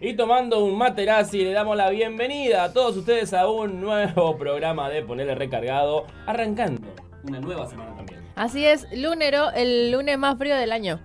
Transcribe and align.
Y 0.00 0.14
tomando 0.14 0.64
un 0.64 0.78
materazzi 0.78 1.44
le 1.44 1.52
damos 1.52 1.76
la 1.76 1.90
bienvenida 1.90 2.64
a 2.64 2.72
todos 2.72 2.96
ustedes 2.96 3.34
a 3.34 3.48
un 3.48 3.80
nuevo 3.80 4.36
programa 4.38 4.88
de 4.88 5.02
Ponerle 5.02 5.34
Recargado, 5.34 6.06
arrancando 6.26 6.88
una 7.24 7.40
nueva 7.40 7.66
semana 7.68 7.94
también. 7.96 8.20
Así 8.34 8.64
es, 8.64 8.86
lunero, 8.96 9.50
el 9.50 9.90
lunes 9.92 10.16
más 10.16 10.38
frío 10.38 10.56
del 10.56 10.72
año. 10.72 11.00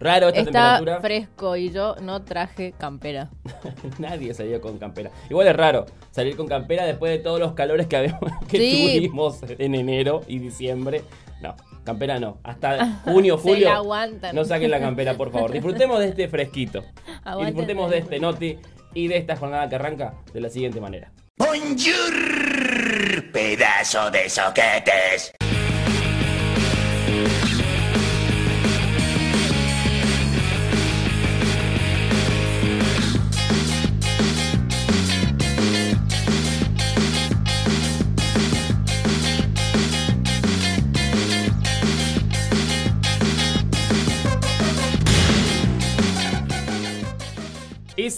Raro 0.00 0.28
esta 0.28 0.40
Está 0.40 0.76
temperatura. 0.78 1.00
fresco 1.00 1.56
y 1.56 1.70
yo 1.70 1.94
no 2.02 2.22
traje 2.24 2.72
campera. 2.72 3.30
Nadie 3.98 4.32
salió 4.34 4.60
con 4.60 4.78
campera. 4.78 5.10
Igual 5.28 5.46
es 5.46 5.54
raro 5.56 5.86
salir 6.10 6.36
con 6.36 6.48
campera 6.48 6.86
después 6.86 7.12
de 7.12 7.18
todos 7.18 7.38
los 7.38 7.52
calores 7.52 7.86
que, 7.86 7.96
habíamos, 7.96 8.32
que 8.48 8.58
Sí. 8.58 8.94
tuvimos 8.96 9.38
en 9.46 9.74
enero 9.74 10.22
y 10.26 10.38
diciembre. 10.38 11.02
No, 11.42 11.54
campera 11.84 12.18
no. 12.18 12.38
Hasta 12.42 13.00
junio, 13.04 13.36
Se 13.38 13.42
julio. 13.42 13.68
la 13.68 13.76
aguantan. 13.76 14.34
No 14.34 14.44
saquen 14.44 14.70
la 14.70 14.80
campera, 14.80 15.14
por 15.14 15.30
favor. 15.32 15.50
Disfrutemos 15.52 15.98
de 16.00 16.08
este 16.08 16.28
fresquito. 16.28 16.84
Y 17.06 17.28
Aguanten 17.28 17.54
disfrutemos 17.54 17.90
de 17.90 17.98
este 17.98 18.18
noti 18.18 18.58
y 18.94 19.08
de 19.08 19.16
esta 19.18 19.36
jornada 19.36 19.68
que 19.68 19.74
arranca 19.76 20.14
de 20.32 20.40
la 20.40 20.48
siguiente 20.48 20.80
manera. 20.80 21.12
Bonjour, 21.38 23.32
pedazo 23.32 24.10
de 24.10 24.28
soquetes. 24.28 25.32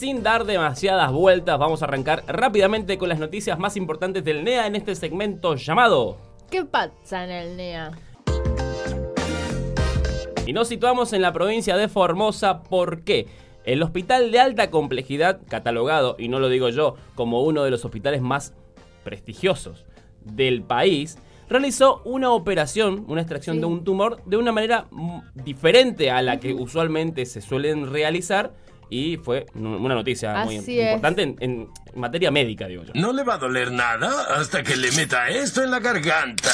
Sin 0.02 0.24
dar 0.24 0.45
demasiadas 0.47 1.12
vueltas, 1.12 1.56
vamos 1.61 1.80
a 1.80 1.84
arrancar 1.84 2.24
rápidamente 2.27 2.98
con 2.98 3.09
las 3.09 3.20
noticias 3.20 3.56
más 3.56 3.77
importantes 3.77 4.25
del 4.25 4.42
NEA 4.42 4.67
en 4.67 4.75
este 4.75 4.97
segmento 4.97 5.55
llamado. 5.55 6.17
¿Qué 6.50 6.64
pasa 6.64 7.22
en 7.22 7.31
el 7.31 7.56
NEA? 7.56 7.92
Y 10.44 10.53
nos 10.53 10.67
situamos 10.67 11.12
en 11.12 11.22
la 11.22 11.33
provincia 11.33 11.77
de 11.77 11.86
Formosa 11.86 12.64
porque 12.64 13.28
el 13.64 13.81
hospital 13.81 14.33
de 14.33 14.41
alta 14.41 14.72
complejidad, 14.72 15.39
catalogado, 15.48 16.16
y 16.19 16.27
no 16.27 16.41
lo 16.41 16.48
digo 16.48 16.69
yo, 16.70 16.97
como 17.14 17.44
uno 17.44 17.62
de 17.62 17.70
los 17.70 17.84
hospitales 17.84 18.22
más 18.22 18.55
prestigiosos 19.05 19.87
del 20.25 20.64
país, 20.64 21.16
realizó 21.48 22.03
una 22.05 22.33
operación, 22.33 23.05
una 23.06 23.20
extracción 23.20 23.55
Sí. 23.55 23.61
de 23.61 23.66
un 23.66 23.84
tumor 23.84 24.20
de 24.25 24.37
una 24.37 24.50
manera 24.50 24.89
diferente 25.33 26.11
a 26.11 26.22
la 26.22 26.41
que 26.41 26.55
usualmente 26.55 27.25
se 27.25 27.41
suelen 27.41 27.92
realizar. 27.92 28.50
Y 28.92 29.16
fue 29.16 29.46
una 29.54 29.94
noticia 29.94 30.44
muy 30.44 30.56
es. 30.56 30.68
importante 30.68 31.22
en, 31.22 31.36
en 31.40 31.68
materia 31.94 32.30
médica, 32.30 32.66
digo 32.66 32.84
yo. 32.84 32.92
No 32.94 33.14
le 33.14 33.24
va 33.24 33.34
a 33.34 33.38
doler 33.38 33.72
nada 33.72 34.36
hasta 34.36 34.62
que 34.62 34.76
le 34.76 34.92
meta 34.92 35.30
esto 35.30 35.62
en 35.62 35.70
la 35.70 35.80
garganta. 35.80 36.50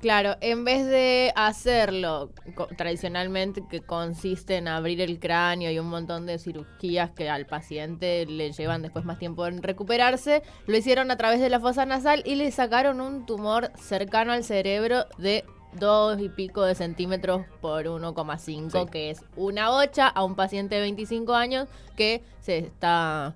Claro, 0.00 0.36
en 0.40 0.64
vez 0.64 0.84
de 0.84 1.32
hacerlo 1.36 2.32
tradicionalmente, 2.76 3.62
que 3.70 3.82
consiste 3.82 4.56
en 4.56 4.66
abrir 4.66 5.00
el 5.00 5.20
cráneo 5.20 5.70
y 5.70 5.78
un 5.78 5.86
montón 5.86 6.26
de 6.26 6.40
cirugías 6.40 7.12
que 7.12 7.30
al 7.30 7.46
paciente 7.46 8.26
le 8.26 8.50
llevan 8.50 8.82
después 8.82 9.04
más 9.04 9.20
tiempo 9.20 9.46
en 9.46 9.62
recuperarse, 9.62 10.42
lo 10.66 10.76
hicieron 10.76 11.12
a 11.12 11.16
través 11.16 11.40
de 11.40 11.50
la 11.50 11.60
fosa 11.60 11.86
nasal 11.86 12.24
y 12.26 12.34
le 12.34 12.50
sacaron 12.50 13.00
un 13.00 13.26
tumor 13.26 13.70
cercano 13.80 14.32
al 14.32 14.42
cerebro 14.42 15.04
de 15.18 15.44
dos 15.78 16.20
y 16.20 16.28
pico 16.28 16.62
de 16.64 16.74
centímetros 16.74 17.42
por 17.60 17.86
1,5, 17.86 18.84
Sí. 18.84 18.90
que 18.90 19.10
es 19.10 19.24
una 19.36 19.70
bocha 19.70 20.08
a 20.08 20.24
un 20.24 20.34
paciente 20.34 20.74
de 20.76 20.80
25 20.82 21.34
años 21.34 21.68
que 21.96 22.22
se 22.40 22.58
está 22.58 23.34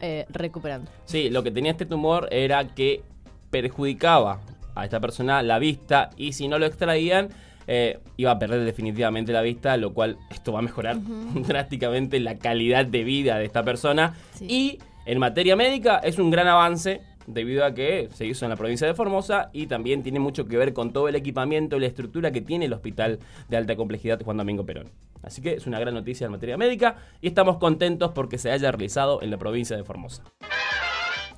eh, 0.00 0.26
recuperando. 0.28 0.90
Sí, 1.06 1.30
lo 1.30 1.42
que 1.42 1.50
tenía 1.50 1.70
este 1.72 1.86
tumor 1.86 2.28
era 2.30 2.66
que 2.74 3.02
perjudicaba 3.50 4.40
a 4.74 4.84
esta 4.84 5.00
persona 5.00 5.42
la 5.42 5.58
vista 5.58 6.10
y 6.16 6.32
si 6.34 6.48
no 6.48 6.58
lo 6.58 6.66
extraían 6.66 7.30
eh, 7.68 7.98
iba 8.16 8.30
a 8.30 8.38
perder 8.38 8.64
definitivamente 8.64 9.32
la 9.32 9.40
vista, 9.40 9.76
lo 9.76 9.92
cual 9.92 10.18
esto 10.30 10.52
va 10.52 10.58
a 10.60 10.62
mejorar 10.62 10.98
drásticamente 11.34 12.20
la 12.20 12.36
calidad 12.38 12.86
de 12.86 13.02
vida 13.04 13.38
de 13.38 13.44
esta 13.46 13.62
persona. 13.64 14.14
Sí. 14.34 14.46
Y 14.48 14.78
en 15.06 15.18
materia 15.18 15.56
médica 15.56 15.98
es 15.98 16.18
un 16.18 16.30
gran 16.30 16.46
avance 16.46 17.00
debido 17.26 17.64
a 17.64 17.74
que 17.74 18.08
se 18.12 18.26
hizo 18.26 18.44
en 18.44 18.50
la 18.50 18.56
provincia 18.56 18.86
de 18.86 18.94
Formosa 18.94 19.50
y 19.52 19.66
también 19.66 20.02
tiene 20.02 20.20
mucho 20.20 20.46
que 20.46 20.56
ver 20.56 20.72
con 20.72 20.92
todo 20.92 21.08
el 21.08 21.16
equipamiento 21.16 21.76
y 21.76 21.80
la 21.80 21.86
estructura 21.86 22.30
que 22.30 22.40
tiene 22.40 22.66
el 22.66 22.72
hospital 22.72 23.18
de 23.48 23.56
alta 23.56 23.76
complejidad 23.76 24.22
Juan 24.22 24.36
Domingo 24.36 24.64
Perón. 24.64 24.90
Así 25.22 25.42
que 25.42 25.54
es 25.54 25.66
una 25.66 25.80
gran 25.80 25.94
noticia 25.94 26.26
en 26.26 26.32
materia 26.32 26.56
médica 26.56 26.96
y 27.20 27.28
estamos 27.28 27.58
contentos 27.58 28.12
porque 28.12 28.38
se 28.38 28.50
haya 28.50 28.70
realizado 28.70 29.22
en 29.22 29.30
la 29.30 29.38
provincia 29.38 29.76
de 29.76 29.84
Formosa. 29.84 30.22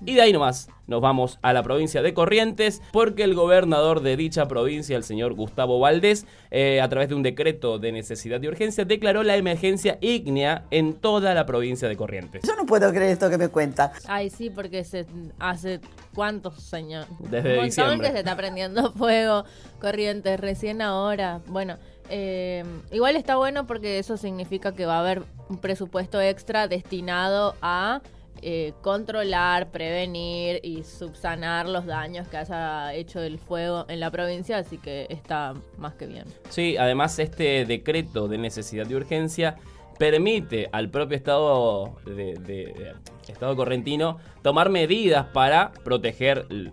Y 0.04 0.14
de 0.14 0.22
ahí 0.22 0.32
nomás 0.32 0.68
nos 0.86 1.02
vamos 1.02 1.38
a 1.42 1.52
la 1.52 1.62
provincia 1.62 2.02
de 2.02 2.14
Corrientes 2.14 2.80
porque 2.92 3.22
el 3.22 3.34
gobernador 3.34 4.00
de 4.00 4.16
dicha 4.16 4.48
provincia, 4.48 4.96
el 4.96 5.04
señor 5.04 5.34
Gustavo 5.34 5.78
Valdés, 5.80 6.26
eh, 6.50 6.80
a 6.80 6.88
través 6.88 7.10
de 7.10 7.14
un 7.14 7.22
decreto 7.22 7.78
de 7.78 7.92
necesidad 7.92 8.42
y 8.42 8.48
urgencia, 8.48 8.84
declaró 8.84 9.22
la 9.22 9.36
emergencia 9.36 9.98
ígnea 10.00 10.64
en 10.70 10.94
toda 10.94 11.34
la 11.34 11.44
provincia 11.46 11.88
de 11.88 11.96
Corrientes. 11.96 12.42
Yo 12.46 12.56
no 12.56 12.64
puedo 12.64 12.90
creer 12.90 13.12
esto 13.12 13.28
que 13.28 13.38
me 13.38 13.48
cuenta. 13.48 13.92
Ay, 14.06 14.30
sí, 14.30 14.50
porque 14.50 14.84
se 14.84 15.06
hace 15.38 15.80
cuántos 16.14 16.72
años. 16.72 17.06
Desde 17.18 17.38
Un 17.38 17.42
montón 17.42 17.64
diciembre. 17.64 18.06
que 18.08 18.12
se 18.14 18.18
está 18.20 18.36
prendiendo 18.36 18.92
fuego, 18.96 19.44
corrientes, 19.80 20.40
recién 20.40 20.80
ahora. 20.80 21.40
Bueno, 21.46 21.76
eh, 22.08 22.64
igual 22.90 23.16
está 23.16 23.36
bueno 23.36 23.66
porque 23.66 23.98
eso 23.98 24.16
significa 24.16 24.72
que 24.72 24.86
va 24.86 24.96
a 24.96 25.00
haber 25.00 25.22
un 25.48 25.58
presupuesto 25.58 26.20
extra 26.20 26.66
destinado 26.68 27.54
a 27.60 28.00
eh, 28.42 28.72
controlar, 28.82 29.70
prevenir 29.70 30.60
y 30.62 30.82
subsanar 30.84 31.68
los 31.68 31.86
daños 31.86 32.28
que 32.28 32.36
haya 32.36 32.94
hecho 32.94 33.20
el 33.20 33.38
fuego 33.38 33.84
en 33.88 34.00
la 34.00 34.10
provincia, 34.10 34.58
así 34.58 34.78
que 34.78 35.06
está 35.10 35.54
más 35.76 35.94
que 35.94 36.06
bien. 36.06 36.24
Sí, 36.48 36.76
además 36.76 37.18
este 37.18 37.64
decreto 37.64 38.28
de 38.28 38.38
necesidad 38.38 38.88
y 38.88 38.94
urgencia 38.94 39.56
permite 39.98 40.68
al 40.72 40.90
propio 40.90 41.16
Estado 41.16 41.96
de, 42.06 42.14
de- 42.14 42.34
de- 42.38 42.94
Estado 43.28 43.54
correntino 43.56 44.18
tomar 44.42 44.70
medidas 44.70 45.26
para 45.26 45.72
proteger 45.84 46.46
l- 46.50 46.72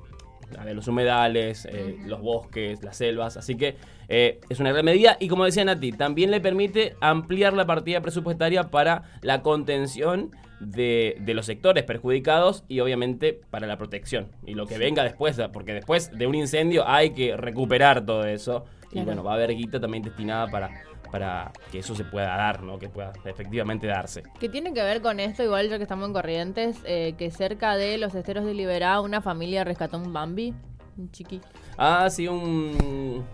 a 0.57 0.63
ver, 0.63 0.75
los 0.75 0.87
humedales, 0.87 1.65
eh, 1.69 1.97
los 2.05 2.21
bosques, 2.21 2.81
las 2.83 2.95
selvas. 2.97 3.35
Así 3.35 3.55
que 3.57 3.75
eh, 4.07 4.39
es 4.47 4.59
una 4.59 4.71
gran 4.71 4.85
medida. 4.85 5.17
Y 5.19 5.27
como 5.27 5.43
decía 5.43 5.65
Nati, 5.65 5.91
también 5.91 6.29
le 6.31 6.39
permite 6.39 6.95
ampliar 7.01 7.53
la 7.53 7.65
partida 7.65 7.99
presupuestaria 7.99 8.65
para 8.69 9.03
la 9.21 9.41
contención 9.41 10.31
de, 10.65 11.17
de 11.19 11.33
los 11.33 11.45
sectores 11.45 11.83
perjudicados 11.83 12.63
y 12.67 12.79
obviamente 12.79 13.39
para 13.49 13.67
la 13.67 13.77
protección. 13.77 14.27
Y 14.45 14.53
lo 14.55 14.65
que 14.67 14.77
venga 14.77 15.03
después, 15.03 15.39
porque 15.53 15.73
después 15.73 16.11
de 16.17 16.27
un 16.27 16.35
incendio 16.35 16.87
hay 16.87 17.11
que 17.11 17.35
recuperar 17.37 18.05
todo 18.05 18.25
eso. 18.25 18.65
Y 18.89 18.93
Claro. 18.95 19.05
bueno, 19.07 19.23
va 19.23 19.31
a 19.31 19.35
haber 19.35 19.53
guita 19.55 19.79
también 19.79 20.03
destinada 20.03 20.47
para, 20.47 20.69
para 21.11 21.51
que 21.71 21.79
eso 21.79 21.95
se 21.95 22.05
pueda 22.05 22.27
dar, 22.37 22.63
¿no? 22.63 22.77
Que 22.79 22.87
pueda 22.87 23.11
efectivamente 23.25 23.87
darse. 23.87 24.23
Que 24.39 24.47
tiene 24.47 24.73
que 24.73 24.81
ver 24.83 25.01
con 25.01 25.19
esto, 25.19 25.43
igual 25.43 25.69
ya 25.69 25.77
que 25.77 25.83
estamos 25.83 26.07
en 26.07 26.13
Corrientes, 26.13 26.77
eh, 26.85 27.13
que 27.17 27.29
cerca 27.31 27.75
de 27.75 27.97
los 27.97 28.15
esteros 28.15 28.45
de 28.45 28.53
Liberá 28.53 29.01
una 29.01 29.21
familia 29.21 29.63
rescató 29.65 29.97
un 29.97 30.13
Bambi, 30.13 30.53
un 30.97 31.11
chiqui. 31.11 31.41
Ah, 31.77 32.07
sí, 32.09 32.27
un... 32.27 33.25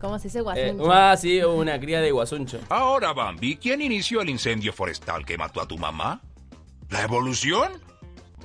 ¿Cómo 0.00 0.18
se 0.18 0.28
dice 0.28 0.38
eh, 0.38 0.42
guasuncho? 0.42 0.92
ah, 0.92 1.16
sí, 1.16 1.42
una 1.42 1.80
cría 1.80 2.00
de 2.00 2.10
guasuncho. 2.12 2.60
Ahora, 2.68 3.12
Bambi, 3.12 3.56
¿quién 3.56 3.80
inició 3.80 4.20
el 4.20 4.28
incendio 4.28 4.72
forestal 4.72 5.24
que 5.24 5.36
mató 5.38 5.60
a 5.60 5.66
tu 5.66 5.76
mamá? 5.78 6.20
¿La 6.90 7.02
evolución? 7.02 7.72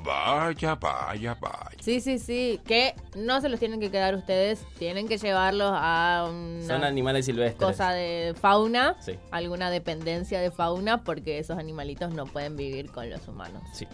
Vaya, 0.04 0.76
vaya, 0.76 1.38
vaya. 1.40 1.70
Sí, 1.80 2.02
sí, 2.02 2.20
sí, 2.20 2.60
que 2.66 2.94
no 3.16 3.40
se 3.40 3.48
los 3.48 3.58
tienen 3.58 3.80
que 3.80 3.90
quedar 3.90 4.16
ustedes, 4.16 4.66
tienen 4.78 5.08
que 5.08 5.18
llevarlos 5.18 5.72
a 5.74 6.28
una 6.30 6.68
Son 6.68 6.84
animales 6.84 7.26
silvestres. 7.26 7.56
cosa 7.66 7.92
de 7.92 8.36
fauna, 8.40 8.98
Sí. 9.00 9.14
alguna 9.32 9.70
dependencia 9.70 10.42
de 10.42 10.52
fauna, 10.52 11.06
porque 11.06 11.40
esos 11.40 11.58
animalitos 11.58 12.14
no 12.14 12.26
pueden 12.26 12.58
vivir 12.58 12.92
con 12.92 13.10
los 13.10 13.26
humanos. 13.30 13.64
Sí. 13.72 13.88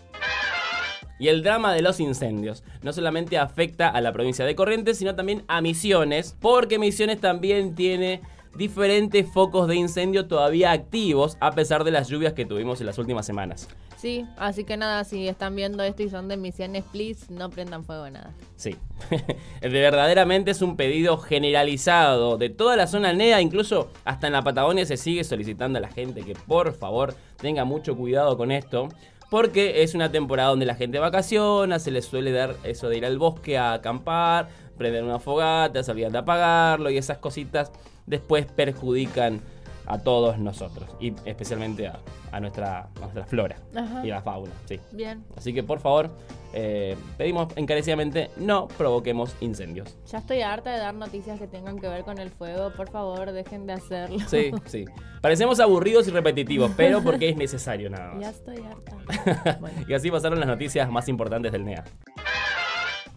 Y 1.20 1.28
el 1.28 1.44
drama 1.44 1.74
de 1.76 1.84
los 1.84 2.00
incendios 2.00 2.64
no 2.82 2.92
solamente 2.92 3.38
afecta 3.38 3.90
a 3.90 4.02
la 4.02 4.12
provincia 4.12 4.46
de 4.46 4.56
Corrientes, 4.56 4.98
sino 4.98 5.14
también 5.16 5.44
a 5.48 5.62
Misiones, 5.62 6.36
porque 6.40 6.80
Misiones 6.80 7.22
también 7.22 7.76
tiene 7.76 8.22
diferentes 8.56 9.32
focos 9.32 9.68
de 9.68 9.76
incendio 9.76 10.28
todavía 10.28 10.72
activos 10.72 11.38
a 11.40 11.52
pesar 11.52 11.84
de 11.84 11.92
las 11.92 12.08
lluvias 12.08 12.34
que 12.34 12.46
tuvimos 12.48 12.80
en 12.80 12.88
las 12.88 12.98
últimas 12.98 13.28
semanas. 13.28 13.68
Sí, 14.00 14.26
así 14.38 14.64
que 14.64 14.78
nada, 14.78 15.04
si 15.04 15.28
están 15.28 15.58
viendo 15.58 15.84
esto 15.84 16.04
y 16.04 16.10
son 16.10 16.30
de 16.30 16.38
misiones, 16.38 16.86
please, 16.90 17.26
no 17.34 17.50
prendan 17.50 17.84
fuego 17.84 18.10
nada. 18.10 18.34
Sí, 18.56 18.78
de 19.62 19.68
verdaderamente 19.68 20.52
es 20.52 20.62
un 20.62 20.78
pedido 20.78 21.18
generalizado 21.18 22.38
de 22.38 22.50
toda 22.50 22.78
la 22.78 22.88
zona 22.88 23.12
NEA, 23.12 23.42
incluso 23.42 23.90
hasta 24.06 24.28
en 24.28 24.34
la 24.34 24.42
Patagonia 24.42 24.86
se 24.86 24.96
sigue 24.96 25.26
solicitando 25.26 25.80
a 25.80 25.82
la 25.82 25.90
gente 25.90 26.22
que 26.22 26.34
por 26.34 26.74
favor 26.76 27.14
tenga 27.42 27.66
mucho 27.66 27.98
cuidado 27.98 28.38
con 28.38 28.54
esto, 28.54 28.88
porque 29.30 29.84
es 29.84 29.94
una 29.96 30.10
temporada 30.10 30.52
donde 30.52 30.66
la 30.66 30.76
gente 30.76 30.98
vacaciona, 31.00 31.78
se 31.78 31.92
les 31.92 32.06
suele 32.06 32.32
dar 32.32 32.56
eso 32.64 32.88
de 32.88 33.00
ir 33.00 33.06
al 33.06 33.18
bosque 33.18 33.58
a 33.58 33.74
acampar, 33.74 34.48
prender 34.78 35.04
una 35.04 35.20
fogata, 35.20 35.84
se 35.84 35.94
de 35.94 36.18
apagarlo 36.18 36.90
y 36.90 36.98
esas 36.98 37.18
cositas 37.18 37.74
después 38.06 38.46
perjudican 38.46 39.42
a 39.90 39.98
todos 39.98 40.38
nosotros 40.38 40.88
y 41.00 41.14
especialmente 41.26 41.88
a, 41.88 42.00
a 42.32 42.40
nuestra, 42.40 42.84
a 42.96 43.00
nuestra 43.02 43.26
flora 43.26 43.58
Ajá. 43.76 44.06
y 44.06 44.12
a 44.12 44.16
la 44.16 44.22
fauna. 44.22 44.52
Sí. 44.66 44.80
Bien. 44.92 45.26
Así 45.36 45.52
que 45.54 45.64
por 45.64 45.80
favor, 45.80 46.12
eh, 46.54 46.96
pedimos 47.18 47.52
encarecidamente 47.58 48.30
no 48.38 48.68
provoquemos 48.70 49.36
incendios. 49.42 49.98
Ya 50.12 50.20
estoy 50.20 50.42
harta 50.42 50.72
de 50.72 50.78
dar 50.80 50.94
noticias 50.94 51.40
que 51.40 51.48
tengan 51.48 51.80
que 51.80 51.88
ver 51.88 52.04
con 52.04 52.20
el 52.20 52.30
fuego. 52.30 52.72
Por 52.78 52.90
favor, 52.90 53.32
dejen 53.32 53.66
de 53.66 53.74
hacerlo. 53.74 54.20
Sí, 54.28 54.52
sí. 54.66 54.86
Parecemos 55.22 55.60
aburridos 55.60 56.08
y 56.08 56.12
repetitivos, 56.12 56.72
pero 56.78 57.02
porque 57.04 57.30
es 57.30 57.36
necesario 57.36 57.90
nada 57.90 58.12
Ya 58.14 58.28
más. 58.28 58.36
estoy 58.36 58.58
harta. 58.64 59.58
Bueno. 59.60 59.78
Y 59.88 59.94
así 59.94 60.10
pasaron 60.12 60.40
las 60.40 60.48
noticias 60.48 60.90
más 60.90 61.10
importantes 61.10 61.52
del 61.52 61.66
NEA. 61.66 61.84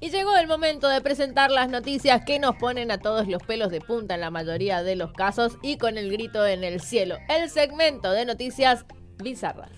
Y 0.02 0.10
llegó 0.10 0.36
el 0.36 0.48
momento 0.48 0.88
de 0.88 1.00
presentar 1.00 1.52
las 1.52 1.68
noticias 1.68 2.24
que 2.24 2.40
nos 2.40 2.56
ponen 2.56 2.90
a 2.90 2.98
todos 2.98 3.28
los 3.28 3.40
pelos 3.44 3.70
de 3.70 3.80
punta 3.80 4.16
en 4.16 4.20
la 4.20 4.32
mayoría 4.32 4.82
de 4.82 4.96
los 4.96 5.12
casos 5.12 5.58
y 5.62 5.78
con 5.78 5.96
el 5.96 6.10
grito 6.10 6.44
en 6.44 6.64
el 6.64 6.80
cielo. 6.80 7.18
El 7.28 7.48
segmento 7.48 8.10
de 8.10 8.24
noticias 8.24 8.84
bizarras. 9.22 9.70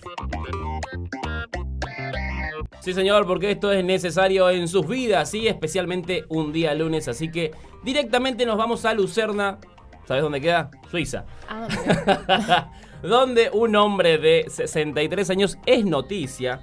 Sí, 2.79 2.93
señor, 2.93 3.27
porque 3.27 3.51
esto 3.51 3.71
es 3.71 3.85
necesario 3.85 4.49
en 4.49 4.67
sus 4.67 4.87
vidas, 4.87 5.31
y 5.35 5.47
especialmente 5.47 6.25
un 6.29 6.51
día 6.51 6.73
lunes. 6.73 7.07
Así 7.07 7.29
que 7.29 7.51
directamente 7.83 8.47
nos 8.47 8.57
vamos 8.57 8.83
a 8.85 8.95
Lucerna. 8.95 9.59
¿Sabes 10.07 10.23
dónde 10.23 10.41
queda? 10.41 10.71
Suiza. 10.89 11.25
Ah, 11.47 12.71
donde 13.03 13.51
un 13.53 13.75
hombre 13.75 14.17
de 14.17 14.47
63 14.49 15.29
años 15.29 15.59
es 15.67 15.85
noticia 15.85 16.61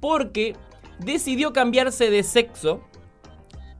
porque 0.00 0.56
decidió 0.98 1.52
cambiarse 1.52 2.10
de 2.10 2.24
sexo 2.24 2.82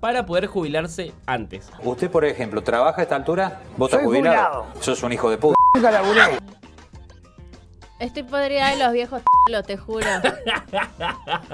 para 0.01 0.27
poder 0.27 0.47
jubilarse 0.47 1.13
antes. 1.27 1.71
Usted, 1.83 2.11
por 2.11 2.25
ejemplo, 2.25 2.63
trabaja 2.63 3.01
a 3.01 3.03
esta 3.03 3.17
altura, 3.17 3.61
vos 3.77 3.89
estás 3.89 4.01
Soy 4.05 4.17
jubilado. 4.19 4.63
jubilado. 4.65 4.83
Sos 4.83 5.03
un 5.03 5.13
hijo 5.13 5.31
de 5.31 5.39
puta. 5.39 5.55
Nunca 5.75 5.91
laburé. 5.91 6.21
Estoy 7.99 8.25
podrida 8.25 8.71
de 8.71 8.77
los 8.85 8.93
viejos 8.93 9.23
lo 9.51 9.63
te 9.63 9.77
juro. 9.77 10.07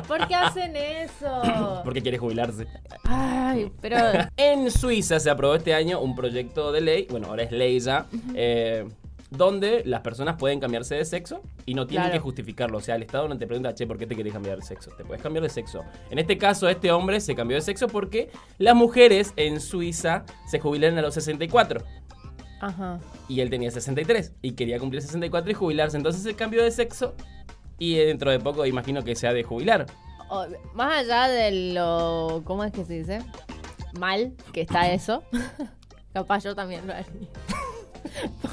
¿Por 0.08 0.26
qué 0.26 0.34
hacen 0.34 0.74
eso? 0.76 1.80
Porque 1.84 2.02
quiere 2.02 2.18
jubilarse. 2.18 2.66
Ay, 3.04 3.70
pero 3.80 3.96
En 4.36 4.70
Suiza 4.70 5.20
se 5.20 5.30
aprobó 5.30 5.54
este 5.54 5.74
año 5.74 6.00
un 6.00 6.16
proyecto 6.16 6.72
de 6.72 6.80
ley, 6.80 7.06
bueno, 7.10 7.28
ahora 7.28 7.42
es 7.44 7.52
ley 7.52 7.78
ya, 7.78 8.06
eh, 8.34 8.88
donde 9.36 9.82
las 9.84 10.00
personas 10.02 10.36
pueden 10.38 10.60
cambiarse 10.60 10.94
de 10.94 11.04
sexo 11.04 11.42
y 11.66 11.74
no 11.74 11.86
tienen 11.86 12.06
Claro. 12.08 12.18
que 12.18 12.22
justificarlo. 12.22 12.78
O 12.78 12.80
sea, 12.80 12.96
el 12.96 13.02
Estado 13.02 13.28
no 13.28 13.36
te 13.38 13.46
pregunta, 13.46 13.74
che, 13.74 13.86
¿por 13.86 13.98
qué 13.98 14.06
te 14.06 14.14
querés 14.14 14.32
cambiar 14.32 14.58
de 14.58 14.62
sexo? 14.64 14.90
Te 14.96 15.04
puedes 15.04 15.22
cambiar 15.22 15.42
de 15.42 15.48
sexo. 15.48 15.82
En 16.10 16.18
este 16.18 16.36
caso, 16.38 16.68
este 16.68 16.90
hombre 16.92 17.20
se 17.20 17.34
cambió 17.34 17.56
de 17.56 17.60
sexo 17.62 17.86
porque 17.88 18.30
las 18.58 18.74
mujeres 18.74 19.32
en 19.36 19.60
Suiza 19.60 20.24
se 20.46 20.58
jubilan 20.60 20.98
a 20.98 21.02
los 21.02 21.14
64. 21.14 21.82
Ajá. 22.60 23.00
y 23.28 23.40
él 23.40 23.50
tenía 23.50 23.72
63 23.72 24.34
y 24.40 24.52
quería 24.52 24.78
cumplir 24.78 25.02
64 25.02 25.50
y 25.50 25.54
jubilarse. 25.54 25.96
Entonces 25.96 26.22
se 26.22 26.34
cambió 26.36 26.62
de 26.62 26.70
sexo 26.70 27.14
y 27.78 27.96
dentro 27.96 28.30
de 28.30 28.38
poco 28.38 28.64
imagino 28.66 29.02
que 29.02 29.16
se 29.16 29.26
ha 29.26 29.32
de 29.32 29.42
jubilar. 29.42 29.86
Más 30.72 30.98
allá 31.00 31.26
de 31.28 31.72
lo. 31.74 32.42
¿Cómo 32.44 32.62
es 32.64 32.70
que 32.72 32.84
se 32.84 32.94
dice? 33.00 33.18
Mal 33.98 34.32
que 34.52 34.60
está 34.60 34.92
eso. 34.92 35.24
Capaz 36.14 36.44
yo 36.44 36.54
también 36.54 36.86
lo 36.86 36.92
haría. 36.92 37.28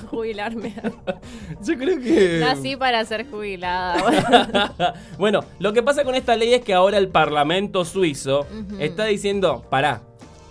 Jubilarme. 0.09 0.73
Yo 1.63 1.77
creo 1.77 1.99
que... 1.99 2.39
Nací 2.39 2.75
para 2.75 3.03
ser 3.05 3.29
jubilada. 3.29 4.93
bueno, 5.17 5.41
lo 5.59 5.73
que 5.73 5.83
pasa 5.83 6.03
con 6.03 6.15
esta 6.15 6.35
ley 6.35 6.53
es 6.53 6.61
que 6.61 6.73
ahora 6.73 6.97
el 6.97 7.09
Parlamento 7.09 7.85
suizo 7.85 8.47
está 8.79 9.05
diciendo, 9.05 9.63
pará. 9.69 10.01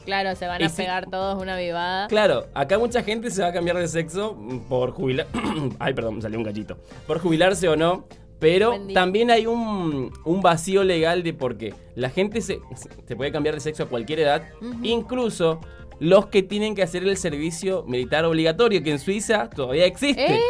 Claro, 0.05 0.35
se 0.37 0.47
van 0.47 0.63
a 0.63 0.69
si- 0.69 0.77
pegar 0.77 1.11
todos 1.11 1.41
una 1.43 1.57
vivada. 1.57 2.07
Claro, 2.09 2.47
acá 2.55 2.79
mucha 2.79 3.03
gente 3.03 3.31
se 3.31 3.43
va 3.43 3.49
a 3.49 3.53
cambiar 3.53 3.77
de 3.77 3.89
sexo 3.89 4.39
por 4.69 4.93
jubilar... 4.93 5.27
Ay, 5.79 5.93
perdón, 5.93 6.17
me 6.17 6.23
salió 6.23 6.39
un 6.39 6.45
gallito. 6.45 6.79
Por 7.07 7.19
jubilarse 7.19 7.69
o 7.69 7.77
no. 7.77 8.07
Pero 8.39 8.73
también 8.95 9.33
hay 9.33 9.47
un, 9.47 10.13
un 10.25 10.41
vacío 10.41 10.85
legal 10.85 11.25
de 11.25 11.35
por 11.35 11.59
qué. 11.59 11.75
La 11.97 12.09
gente 12.09 12.41
se, 12.41 12.61
se 13.07 13.17
puede 13.17 13.33
cambiar 13.33 13.57
de 13.57 13.61
sexo 13.61 13.83
a 13.83 13.87
cualquier 13.87 14.21
edad. 14.21 14.45
Incluso 14.85 15.61
los 16.01 16.27
que 16.27 16.43
tienen 16.43 16.75
que 16.75 16.83
hacer 16.83 17.03
el 17.05 17.17
servicio 17.17 17.85
militar 17.87 18.25
obligatorio, 18.25 18.83
que 18.83 18.91
en 18.91 18.99
Suiza 18.99 19.49
todavía 19.51 19.87
existe. 19.87 20.37
¿Eh? 20.37 20.41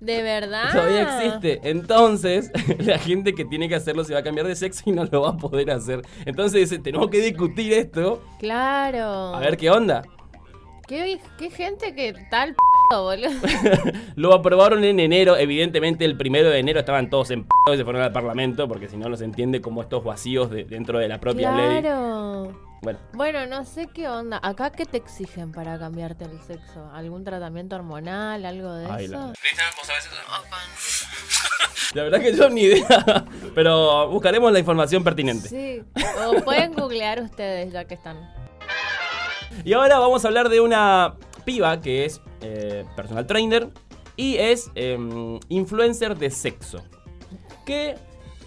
¿De 0.00 0.22
verdad? 0.22 0.72
Todavía 0.72 1.02
existe. 1.02 1.60
Entonces, 1.68 2.50
la 2.78 2.98
gente 2.98 3.34
que 3.34 3.44
tiene 3.44 3.68
que 3.68 3.74
hacerlo 3.74 4.02
se 4.04 4.14
va 4.14 4.20
a 4.20 4.22
cambiar 4.22 4.46
de 4.46 4.56
sexo 4.56 4.84
y 4.86 4.92
no 4.92 5.04
lo 5.04 5.22
va 5.22 5.30
a 5.30 5.36
poder 5.36 5.70
hacer. 5.70 6.02
Entonces, 6.24 6.70
dice, 6.70 6.82
tenemos 6.82 7.10
que 7.10 7.20
discutir 7.20 7.72
esto. 7.74 8.22
Claro. 8.38 9.34
A 9.34 9.40
ver 9.40 9.58
qué 9.58 9.70
onda. 9.70 10.02
¿Qué, 10.88 11.20
qué 11.38 11.50
gente 11.50 11.94
que 11.94 12.14
tal 12.30 12.54
p 12.54 12.69
boludo. 13.02 13.30
Lo 14.16 14.34
aprobaron 14.34 14.84
en 14.84 15.00
enero. 15.00 15.36
Evidentemente, 15.36 16.04
el 16.04 16.16
primero 16.16 16.50
de 16.50 16.58
enero 16.58 16.80
estaban 16.80 17.10
todos 17.10 17.30
en 17.30 17.44
p 17.44 17.48
y 17.72 17.76
se 17.76 17.84
fueron 17.84 18.02
al 18.02 18.12
parlamento 18.12 18.66
porque 18.68 18.88
si 18.88 18.96
no, 18.96 19.08
no 19.08 19.16
se 19.16 19.24
entiende 19.24 19.60
como 19.60 19.82
estos 19.82 20.02
vacíos 20.04 20.50
de- 20.50 20.64
dentro 20.64 20.98
de 20.98 21.08
la 21.08 21.18
propia 21.20 21.52
ley. 21.52 21.80
Claro. 21.82 22.68
Bueno, 22.82 22.98
Bueno, 23.12 23.46
no 23.46 23.64
sé 23.66 23.88
qué 23.92 24.08
onda. 24.08 24.40
¿Acá 24.42 24.70
qué 24.72 24.86
te 24.86 24.96
exigen 24.96 25.52
para 25.52 25.78
cambiarte 25.78 26.24
el 26.24 26.40
sexo? 26.40 26.88
¿Algún 26.94 27.24
tratamiento 27.24 27.76
hormonal? 27.76 28.44
¿Algo 28.46 28.72
de 28.72 28.86
Ay, 28.90 29.04
eso? 29.04 29.12
la- 29.14 29.32
la 31.94 32.02
verdad 32.04 32.20
que 32.20 32.34
yo 32.34 32.48
ni 32.48 32.62
idea. 32.62 33.24
Pero 33.54 34.08
buscaremos 34.08 34.50
la 34.52 34.58
información 34.60 35.04
pertinente. 35.04 35.48
Sí. 35.48 35.82
O 36.26 36.40
pueden 36.42 36.72
googlear 36.72 37.20
ustedes 37.22 37.72
ya 37.72 37.84
que 37.84 37.94
están. 37.94 38.16
Y 39.64 39.72
ahora 39.74 39.98
vamos 39.98 40.24
a 40.24 40.28
hablar 40.28 40.48
de 40.48 40.60
una 40.60 41.14
piba 41.44 41.80
que 41.80 42.04
es 42.04 42.20
eh, 42.40 42.84
personal 42.96 43.26
trainer 43.26 43.68
y 44.16 44.36
es 44.36 44.70
em, 44.74 45.38
influencer 45.48 46.16
de 46.16 46.30
sexo. 46.30 46.82
Que 47.64 47.94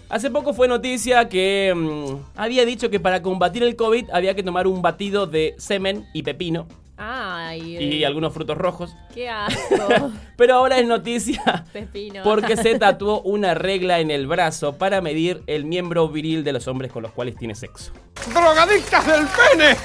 hace 0.08 0.30
poco 0.30 0.54
fue 0.54 0.68
noticia 0.68 1.28
que 1.28 1.68
em, 1.68 2.18
había 2.36 2.64
dicho 2.64 2.90
que 2.90 3.00
para 3.00 3.22
combatir 3.22 3.62
el 3.62 3.76
COVID 3.76 4.10
había 4.10 4.34
que 4.34 4.42
tomar 4.42 4.66
un 4.66 4.82
batido 4.82 5.26
de 5.26 5.54
semen 5.58 6.06
y 6.12 6.22
pepino 6.22 6.66
Ay, 6.96 7.76
y 7.76 8.02
eh, 8.02 8.06
algunos 8.06 8.32
frutos 8.32 8.56
rojos. 8.56 8.94
qué 9.12 9.28
asco. 9.28 10.12
Pero 10.36 10.54
ahora 10.54 10.78
es 10.78 10.86
noticia 10.86 11.64
Pepino. 11.72 12.22
porque 12.22 12.56
se 12.62 12.78
tatuó 12.78 13.20
una 13.22 13.54
regla 13.54 13.98
en 13.98 14.10
el 14.10 14.26
brazo 14.28 14.78
para 14.78 15.00
medir 15.00 15.42
el 15.46 15.64
miembro 15.64 16.08
viril 16.08 16.44
de 16.44 16.52
los 16.52 16.68
hombres 16.68 16.92
con 16.92 17.02
los 17.02 17.12
cuales 17.12 17.36
tiene 17.36 17.54
sexo. 17.54 17.92
¡Drogadictas 18.32 19.06
del 19.06 19.26
pene! 19.26 19.76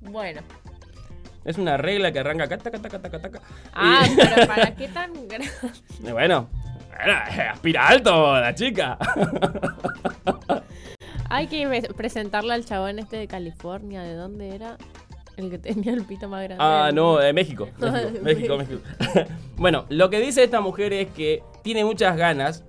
Bueno. 0.00 0.40
Es 1.44 1.58
una 1.58 1.76
regla 1.76 2.10
que 2.12 2.18
arranca 2.20 2.44
acá, 2.44 2.56
taca, 2.58 2.78
taca, 2.78 2.98
taca, 3.00 3.18
taca. 3.20 3.40
Ah, 3.74 4.06
Y- 4.10 4.16
pero 4.16 4.46
¿para 4.46 4.74
qué 4.76 4.88
tan 4.88 5.12
grande? 5.28 5.50
Bueno, 6.00 6.48
bueno, 6.96 7.12
aspira 7.52 7.88
alto 7.88 8.40
la 8.40 8.54
chica. 8.54 8.96
Hay 11.28 11.46
que 11.48 11.66
re- 11.66 11.82
presentarle 11.96 12.54
al 12.54 12.64
chabón 12.64 12.98
este 12.98 13.16
de 13.16 13.26
California. 13.26 14.02
¿De 14.02 14.14
dónde 14.14 14.54
era? 14.54 14.76
El 15.36 15.50
que 15.50 15.58
tenía 15.58 15.92
el 15.92 16.04
pito 16.04 16.28
más 16.28 16.44
grande. 16.44 16.62
Ah, 16.64 16.90
no, 16.94 17.16
de 17.18 17.32
México. 17.34 17.68
México, 17.78 18.56
México, 18.56 18.56
México. 18.56 18.80
bueno, 19.56 19.84
lo 19.88 20.08
que 20.10 20.20
dice 20.20 20.44
esta 20.44 20.60
mujer 20.60 20.92
es 20.92 21.08
que 21.08 21.42
tiene 21.62 21.84
muchas 21.84 22.16
ganas 22.16 22.64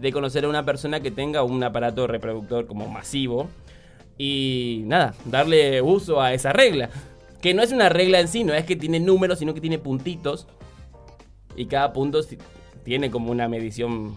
de 0.00 0.12
conocer 0.12 0.44
a 0.44 0.48
una 0.48 0.64
persona 0.64 1.00
que 1.00 1.10
tenga 1.10 1.42
un 1.42 1.62
aparato 1.62 2.06
reproductor 2.06 2.66
como 2.66 2.88
masivo 2.88 3.48
y 4.18 4.82
nada, 4.86 5.14
darle 5.24 5.80
uso 5.80 6.20
a 6.20 6.34
esa 6.34 6.52
regla. 6.52 6.90
Que 7.40 7.54
no 7.54 7.62
es 7.62 7.70
una 7.72 7.88
regla 7.88 8.18
en 8.20 8.26
sí, 8.28 8.42
no 8.44 8.52
es 8.52 8.64
que 8.64 8.74
tiene 8.76 8.98
números, 8.98 9.38
sino 9.38 9.54
que 9.54 9.60
tiene 9.60 9.78
puntitos 9.78 10.48
y 11.56 11.66
cada 11.66 11.92
punto 11.92 12.20
tiene 12.84 13.10
como 13.10 13.30
una 13.30 13.48
medición 13.48 14.16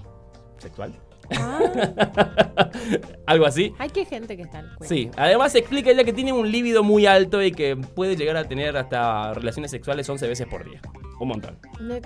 sexual. 0.58 0.94
Algo 3.26 3.46
así. 3.46 3.74
Hay 3.78 3.90
que 3.90 4.06
gente 4.06 4.36
que 4.36 4.44
está 4.44 4.60
al 4.60 4.76
cuento. 4.76 4.86
Sí, 4.94 5.10
además 5.16 5.56
explica 5.56 5.92
ella 5.92 6.04
que 6.04 6.14
tiene 6.14 6.34
un 6.34 6.52
líbido 6.52 6.84
muy 6.84 7.06
alto 7.06 7.42
y 7.42 7.52
que 7.52 7.76
puede 7.78 8.16
llegar 8.16 8.38
a 8.38 8.46
tener 8.46 8.76
hasta 8.78 9.34
relaciones 9.34 9.72
sexuales 9.72 10.10
11 10.10 10.28
veces 10.28 10.48
por 10.48 10.66
día. 10.70 10.82
Un 11.20 11.28
montón. 11.28 11.58
Ne- 11.80 12.02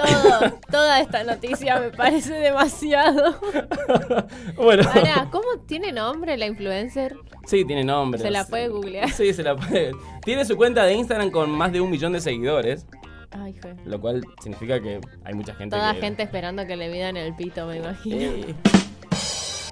Todo, 0.00 0.58
toda 0.70 1.00
esta 1.00 1.24
noticia 1.24 1.78
me 1.80 1.90
parece 1.90 2.34
demasiado. 2.34 3.38
Bueno, 4.56 4.82
Ahora, 4.94 5.28
¿cómo 5.30 5.46
tiene 5.66 5.92
nombre 5.92 6.36
la 6.36 6.46
influencer? 6.46 7.16
sí, 7.46 7.64
tiene 7.64 7.84
nombre. 7.84 8.20
Se 8.20 8.30
la 8.30 8.44
puede 8.46 8.68
googlear. 8.68 9.10
Sí, 9.10 9.32
se 9.32 9.42
la 9.42 9.56
puede. 9.56 9.92
Tiene 10.22 10.44
su 10.44 10.56
cuenta 10.56 10.84
de 10.84 10.94
Instagram 10.94 11.30
con 11.30 11.50
más 11.50 11.72
de 11.72 11.80
un 11.80 11.90
millón 11.90 12.12
de 12.12 12.20
seguidores, 12.20 12.86
Ay, 13.30 13.54
fue. 13.54 13.74
lo 13.84 14.00
cual 14.00 14.22
significa 14.42 14.80
que 14.80 15.00
hay 15.24 15.34
mucha 15.34 15.54
gente 15.54 15.76
Toda 15.76 15.94
que- 15.94 16.00
gente 16.00 16.22
esperando 16.22 16.66
que 16.66 16.76
le 16.76 16.88
midan 16.90 17.16
el 17.16 17.34
pito, 17.34 17.66
me 17.66 17.78
imagino. 17.78 18.16
Eh, 18.20 18.54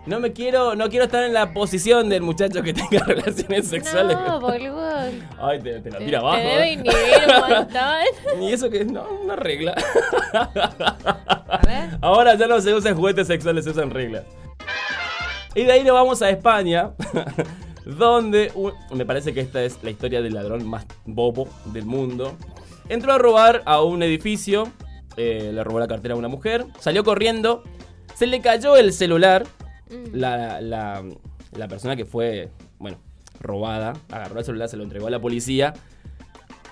No 0.09 0.21
me 0.21 0.33
quiero, 0.33 0.75
no 0.75 0.89
quiero 0.89 1.05
estar 1.05 1.23
en 1.23 1.35
la 1.35 1.53
posición 1.53 2.09
del 2.09 2.23
muchacho 2.23 2.63
que 2.63 2.73
tenga 2.73 3.05
relaciones 3.07 3.69
sexuales. 3.69 4.17
No, 4.17 4.41
boludo. 4.41 4.89
Ay, 5.41 5.61
te, 5.61 5.81
te 5.81 5.91
la 5.91 5.99
tira 5.99 6.21
abajo. 6.21 6.39
te 6.39 6.45
debe 6.45 6.73
inhibir 6.73 6.95
un 7.27 7.41
montón. 7.57 8.41
Y 8.49 8.53
eso 8.53 8.71
que 8.71 8.85
no, 8.87 9.07
una 9.23 9.37
regla. 9.37 9.75
A 11.49 11.61
ver. 11.67 11.99
Ahora 12.01 12.35
ya 12.37 12.47
no 12.47 12.61
se 12.61 12.73
usan 12.75 12.95
juguetes 12.97 13.27
sexuales, 13.27 13.65
se 13.65 13.71
usan 13.71 13.91
reglas. 13.91 14.25
Y 15.55 15.65
de 15.65 15.73
ahí 15.73 15.85
nos 15.85 15.93
vamos 15.95 16.23
a 16.23 16.31
España, 16.31 16.91
donde 17.85 18.51
un- 18.55 18.73
me 18.93 19.05
parece 19.05 19.33
que 19.35 19.41
esta 19.41 19.63
es 19.63 19.79
la 19.83 19.91
historia 19.91 20.23
del 20.23 20.35
ladrón 20.35 20.67
más 20.69 20.87
bobo 21.05 21.49
del 21.67 21.85
mundo. 21.85 22.37
Entró 22.89 23.13
a 23.13 23.19
robar 23.19 23.63
a 23.67 23.83
un 23.83 24.03
edificio, 24.03 24.69
eh, 25.17 25.51
le 25.53 25.65
robó 25.65 25.81
la 25.81 25.89
cartera 25.89 26.15
a 26.15 26.17
una 26.17 26.29
mujer, 26.29 26.65
salió 26.79 27.05
corriendo, 27.05 27.63
se 28.15 28.27
le 28.27 28.41
cayó 28.41 28.77
el 28.77 28.93
celular, 28.93 29.45
la, 30.13 30.61
la- 30.61 31.05
la 31.57 31.69
persona 31.69 31.97
que 31.97 32.05
fue, 32.05 32.51
bueno, 32.79 32.99
robada, 33.41 33.95
agarró 34.11 34.39
el 34.41 34.45
celular, 34.45 34.69
se 34.69 34.77
lo 34.77 34.83
entregó 34.85 35.07
a 35.07 35.11
la 35.11 35.21
policía. 35.21 35.73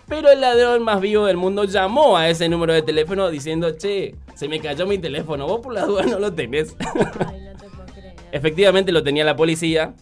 Pero 0.08 0.30
el 0.30 0.40
ladrón 0.40 0.84
más 0.84 1.00
vivo 1.00 1.26
del 1.26 1.36
mundo 1.36 1.64
llamó 1.64 2.16
a 2.16 2.28
ese 2.28 2.48
número 2.48 2.72
de 2.72 2.82
teléfono 2.82 3.28
diciendo, 3.30 3.72
che, 3.72 4.14
se 4.34 4.48
me 4.48 4.60
cayó 4.60 4.86
mi 4.86 4.98
teléfono, 4.98 5.46
vos 5.46 5.60
por 5.60 5.72
la 5.72 5.84
duda 5.84 6.04
no 6.04 6.18
lo 6.20 6.32
tenés. 6.32 6.76
Ay, 6.78 7.40
no 7.40 7.58
te 7.58 7.68
puedo 7.68 7.86
creer. 7.92 8.14
Efectivamente 8.32 8.92
lo 8.92 9.02
tenía 9.02 9.24
la 9.24 9.34
policía. 9.34 9.94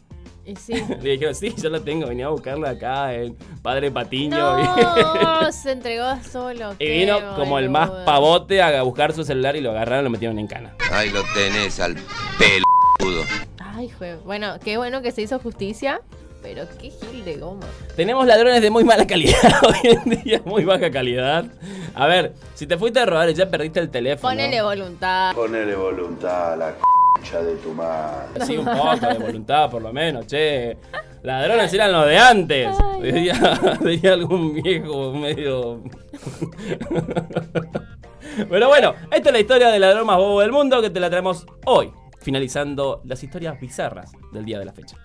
Y 0.45 0.57
sí. 0.57 0.75
Le 1.01 1.13
dijeron, 1.13 1.35
sí, 1.35 1.55
yo 1.57 1.71
lo 1.71 1.81
tengo, 1.81 2.07
venía 2.07 2.27
a 2.27 2.31
buscarlo 2.31 2.69
acá 2.69 3.15
en 3.15 3.35
Padre 3.63 3.91
Patiño. 3.91 4.37
No, 4.37 5.51
se 5.53 5.73
entregó 5.73 6.05
solo. 6.31 6.75
Y 6.79 6.87
vino 6.91 7.35
como 7.37 7.59
el 7.59 7.71
más 7.71 7.89
pavote 8.05 8.61
a 8.61 8.83
buscar 8.83 9.15
su 9.15 9.25
celular 9.25 9.57
y 9.57 9.63
lo 9.63 9.71
agarraron 9.71 10.01
y 10.01 10.05
lo 10.05 10.11
metieron 10.11 10.39
en 10.39 10.47
cana. 10.49 10.75
Ahí 10.93 11.09
lo 11.11 11.23
tenés 11.35 11.81
al 11.81 11.95
peludo. 12.39 12.64
Ay, 13.59 13.91
jue. 13.91 14.17
Bueno, 14.25 14.55
qué 14.63 14.77
bueno 14.77 15.03
que 15.03 15.13
se 15.13 15.23
hizo 15.23 15.39
justicia, 15.39 16.01
pero 16.43 16.65
qué 16.81 16.91
gil 16.91 17.25
de 17.25 17.37
goma. 17.37 17.67
Tenemos 17.97 18.27
ladrones 18.27 18.63
de 18.63 18.71
muy 18.71 18.85
mala 18.85 19.07
calidad 19.07 19.35
hoy 19.67 19.91
en 19.91 20.23
día, 20.23 20.43
muy 20.45 20.65
baja 20.65 20.91
calidad. 20.91 21.47
A 21.95 22.07
ver, 22.07 22.35
si 22.55 22.67
te 22.67 22.77
fuiste 22.79 23.01
a 23.01 23.07
robar 23.07 23.29
y 23.31 23.35
ya 23.35 23.51
perdiste 23.51 23.81
el 23.81 23.91
teléfono. 23.91 24.31
Ponele 24.31 24.63
voluntad. 24.63 25.35
Ponele 25.35 25.75
voluntad 25.75 26.53
a 26.53 26.57
la 26.57 26.75
concha 27.15 27.43
de 27.43 27.57
tu 27.57 27.73
madre. 27.73 28.45
Sí, 28.47 28.57
un 28.57 28.65
poco 28.65 29.07
de 29.07 29.19
voluntad, 29.19 29.71
por 29.71 29.83
lo 29.83 29.93
menos, 29.93 30.27
che. 30.27 30.77
Ladrones 31.23 31.73
eran 31.73 31.91
los 31.91 32.07
de 32.07 32.19
antes. 32.19 32.69
Diría, 33.01 33.79
diría 33.81 34.13
algún 34.13 34.63
viejo 34.63 35.13
medio. 35.13 35.83
Pero 38.51 38.69
bueno, 38.69 38.95
esta 39.11 39.29
es 39.31 39.33
la 39.33 39.41
historia 39.41 39.69
del 39.69 39.81
ladrón 39.81 40.07
más 40.07 40.19
bobo 40.19 40.41
del 40.41 40.53
mundo 40.53 40.83
que 40.83 40.91
te 40.91 41.01
la 41.01 41.09
traemos 41.09 41.47
hoy, 41.67 41.93
finalizando 42.25 43.03
las 43.05 43.23
historias 43.23 43.61
bizarras 43.61 44.13
del 44.33 44.45
día 44.45 44.59
de 44.59 44.65
la 44.65 44.73
fecha. 44.73 44.97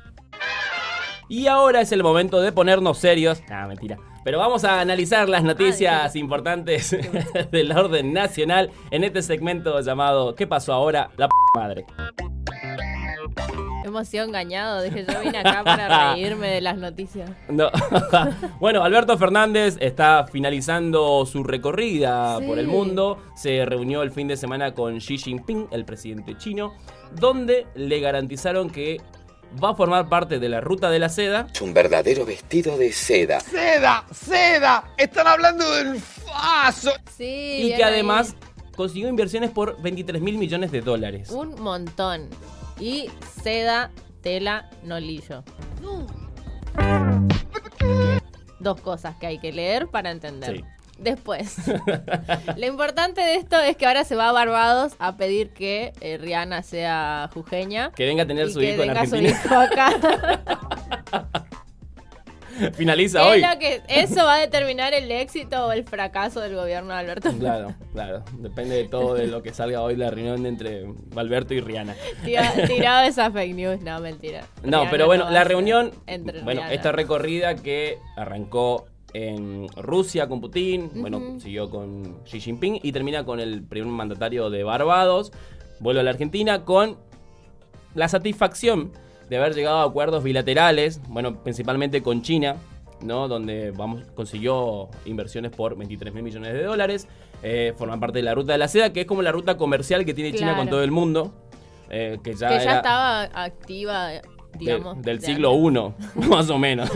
Y 1.28 1.46
ahora 1.46 1.82
es 1.82 1.92
el 1.92 2.02
momento 2.02 2.42
de 2.42 2.52
ponernos 2.52 2.98
serios. 2.98 3.44
Ah, 3.52 3.68
mentira. 3.68 4.00
Pero 4.24 4.40
vamos 4.40 4.64
a 4.64 4.82
analizar 4.82 5.30
las 5.30 5.44
noticias 5.44 6.16
importantes 6.16 6.96
del 7.52 7.72
orden 7.72 8.14
nacional 8.14 8.72
en 8.90 9.04
este 9.04 9.22
segmento 9.22 9.80
llamado 9.82 10.34
¿Qué 10.34 10.48
pasó 10.48 10.74
ahora? 10.74 11.12
La 11.18 11.28
p 11.28 11.34
madre. 11.56 11.86
Hemos 13.90 14.08
sido 14.08 14.24
engañados. 14.26 14.84
Dije, 14.84 15.04
yo 15.12 15.20
vine 15.20 15.40
acá 15.40 15.64
para 15.64 16.14
reírme 16.14 16.48
de 16.48 16.62
las 16.62 16.78
noticias. 16.78 17.30
No. 17.50 17.70
bueno, 18.60 18.84
Alberto 18.84 19.18
Fernández 19.18 19.78
está 19.80 20.26
finalizando 20.32 21.26
su 21.26 21.44
recorrida 21.44 22.38
Sí. 22.40 22.46
por 22.46 22.60
el 22.60 22.68
mundo. 22.68 23.18
Se 23.36 23.66
reunió 23.66 24.04
el 24.04 24.12
fin 24.12 24.28
de 24.28 24.38
semana 24.38 24.74
con 24.74 25.00
Xi 25.00 25.18
Jinping, 25.18 25.68
el 25.72 25.86
presidente 25.86 26.38
chino, 26.38 26.74
donde 27.20 27.66
le 27.76 28.00
garantizaron 28.00 28.70
que 28.70 29.02
va 29.64 29.72
a 29.72 29.74
formar 29.76 30.08
parte 30.08 30.38
de 30.38 30.48
la 30.50 30.62
ruta 30.62 30.92
de 30.92 31.00
la 31.00 31.10
seda. 31.10 31.48
Es 31.52 31.62
un 31.62 31.74
verdadero 31.74 32.26
vestido 32.26 32.78
de 32.78 32.92
seda. 32.92 33.40
¡Seda! 33.40 34.06
¡Seda! 34.14 34.84
¡Están 34.98 35.26
hablando 35.26 35.68
del 35.74 36.00
faso! 36.00 36.92
Sí. 37.18 37.62
Y 37.64 37.68
que 37.76 37.84
ahí. 37.84 37.94
además 37.94 38.36
consiguió 38.76 39.10
inversiones 39.10 39.50
por 39.50 39.82
23 39.82 40.22
mil 40.22 40.38
millones 40.38 40.72
de 40.72 40.82
dólares. 40.82 41.32
Un 41.32 41.60
montón. 41.60 42.30
Y 42.80 43.10
seda, 43.42 43.92
tela, 44.22 44.70
nolillo. 44.84 45.44
Dos 48.60 48.82
cosas 48.82 49.16
que 49.18 49.28
hay 49.28 49.40
que 49.40 49.52
leer 49.52 49.88
para 49.88 50.12
entender. 50.12 50.58
Sí. 50.58 50.64
Después, 51.00 51.56
lo 52.58 52.66
importante 52.66 53.22
de 53.22 53.36
esto 53.36 53.58
es 53.58 53.78
que 53.78 53.86
ahora 53.86 54.04
se 54.04 54.16
va 54.16 54.30
a 54.30 54.32
Barbados 54.34 54.96
a 55.00 55.16
pedir 55.16 55.52
que 55.52 55.94
eh, 56.02 56.18
Rihanna 56.18 56.62
sea 56.62 57.30
jujeña. 57.34 57.92
Que 57.92 58.06
venga 58.06 58.24
a 58.24 58.28
tener 58.28 58.50
y 58.50 58.52
su 58.52 58.60
que 58.60 58.74
hijo 58.74 58.82
en 58.84 58.90
venga 58.90 59.06
su 59.06 59.16
hijo 59.16 59.56
acá. 59.56 59.94
Finaliza 62.74 63.22
¿Qué 63.22 63.28
hoy. 63.28 63.42
es 63.44 63.50
lo 63.54 63.60
que- 63.60 63.82
eso 63.88 64.26
va 64.26 64.36
a 64.36 64.40
determinar 64.40 64.94
el 64.94 65.12
éxito 65.12 65.68
o 65.68 65.72
el 65.72 65.84
fracaso 65.84 66.40
del 66.42 66.56
gobierno 66.56 66.94
de 66.94 67.00
Alberto. 67.00 67.32
Claro, 67.40 67.74
claro. 67.94 68.24
Depende 68.38 68.76
de 68.76 68.88
todo 68.88 69.14
de 69.16 69.28
lo 69.28 69.42
que 69.44 69.54
salga 69.54 69.82
hoy 69.82 69.96
la 69.96 70.10
reunión 70.12 70.46
entre 70.46 70.86
Alberto 71.16 71.54
y 71.54 71.62
Rihanna. 71.62 71.96
Tira- 72.24 72.54
Tirado 72.68 73.08
esa 73.08 73.32
fake 73.32 73.56
news, 73.56 73.82
no, 73.82 74.00
mentira. 74.00 74.42
No, 74.64 74.80
Rihanna 74.80 74.92
pero 74.92 75.06
bueno, 75.06 75.30
la 75.30 75.44
reunión, 75.44 75.92
entre 76.08 76.42
bueno, 76.42 76.62
Rihanna. 76.62 76.74
esta 76.74 76.92
recorrida 76.92 77.56
que 77.56 77.98
arrancó 78.16 78.86
en 79.14 79.68
Rusia 79.76 80.28
con 80.28 80.40
Putin, 80.40 80.92
bueno, 80.96 81.40
siguió 81.40 81.70
con 81.72 82.20
Xi 82.26 82.40
Jinping 82.40 82.80
y 82.84 82.92
termina 82.92 83.26
con 83.26 83.40
el 83.40 83.64
primer 83.64 83.92
mandatario 83.92 84.52
de 84.52 84.64
Barbados, 84.64 85.32
vuelve 85.80 86.02
a 86.02 86.04
la 86.04 86.12
Argentina 86.12 86.64
con 86.64 86.98
la 87.96 88.08
satisfacción 88.08 88.92
de 89.30 89.38
haber 89.38 89.54
llegado 89.54 89.78
a 89.80 89.84
acuerdos 89.84 90.24
bilaterales, 90.24 91.02
bueno, 91.08 91.42
principalmente 91.44 92.02
con 92.02 92.22
China, 92.22 92.56
¿no? 93.02 93.28
Donde 93.28 93.72
vamos, 93.72 94.02
consiguió 94.16 94.90
inversiones 95.06 95.52
por 95.52 95.78
23 95.78 96.14
mil 96.14 96.24
millones 96.24 96.54
de 96.54 96.64
dólares, 96.64 97.08
eh, 97.44 97.74
forman 97.78 98.00
parte 98.00 98.20
de 98.20 98.24
la 98.24 98.34
ruta 98.36 98.52
de 98.54 98.58
la 98.58 98.68
seda, 98.68 98.92
que 98.92 99.02
es 99.02 99.06
como 99.08 99.22
la 99.22 99.32
ruta 99.32 99.56
comercial 99.58 100.04
que 100.06 100.14
tiene 100.14 100.34
China 100.34 100.56
con 100.58 100.68
todo 100.70 100.84
el 100.84 100.92
mundo, 100.92 101.34
eh, 101.90 102.20
que 102.24 102.34
ya 102.36 102.50
que 102.50 102.56
ya 102.56 102.62
era- 102.64 102.76
estaba 102.78 103.22
activa, 103.24 104.08
de- 104.08 104.22
digamos. 104.58 105.02
del 105.02 105.20
de 105.20 105.26
siglo 105.26 105.50
antes. 105.52 105.96
I, 106.16 106.20
más 106.28 106.50
o 106.50 106.58
menos. 106.58 106.90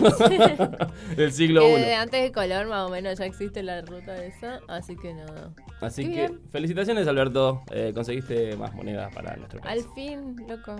del 1.15 1.31
siglo 1.31 1.67
I. 1.69 1.71
desde 1.73 1.95
antes 1.95 2.21
de 2.23 2.31
Colón 2.31 2.67
más 2.67 2.87
o 2.87 2.89
menos 2.91 3.17
ya 3.19 3.25
existe 3.25 3.63
la 3.63 3.81
ruta 3.81 4.23
esa, 4.25 4.59
así 4.67 4.95
que 4.97 5.13
no. 5.13 5.23
Así 5.79 6.03
Qué 6.03 6.09
que 6.09 6.15
bien. 6.27 6.41
felicitaciones, 6.51 7.07
Alberto. 7.07 7.61
Eh, 7.71 7.91
conseguiste 7.93 8.55
más 8.57 8.73
monedas 8.73 9.13
para 9.13 9.35
nuestro 9.37 9.59
Al 9.63 9.65
país. 9.79 9.87
fin, 9.95 10.35
loco. 10.47 10.75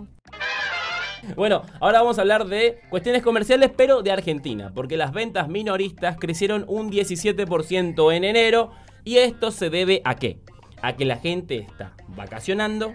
Bueno, 1.35 1.63
ahora 1.79 2.01
vamos 2.01 2.17
a 2.17 2.21
hablar 2.21 2.45
de 2.45 2.79
cuestiones 2.89 3.21
comerciales, 3.21 3.71
pero 3.75 4.01
de 4.01 4.11
Argentina, 4.11 4.71
porque 4.73 4.97
las 4.97 5.13
ventas 5.13 5.47
minoristas 5.47 6.17
crecieron 6.17 6.65
un 6.67 6.91
17% 6.91 8.15
en 8.15 8.23
enero. 8.23 8.71
¿Y 9.03 9.17
esto 9.17 9.51
se 9.51 9.69
debe 9.69 10.01
a 10.05 10.15
qué? 10.15 10.39
A 10.81 10.95
que 10.95 11.05
la 11.05 11.17
gente 11.17 11.57
está 11.57 11.93
vacacionando, 12.09 12.93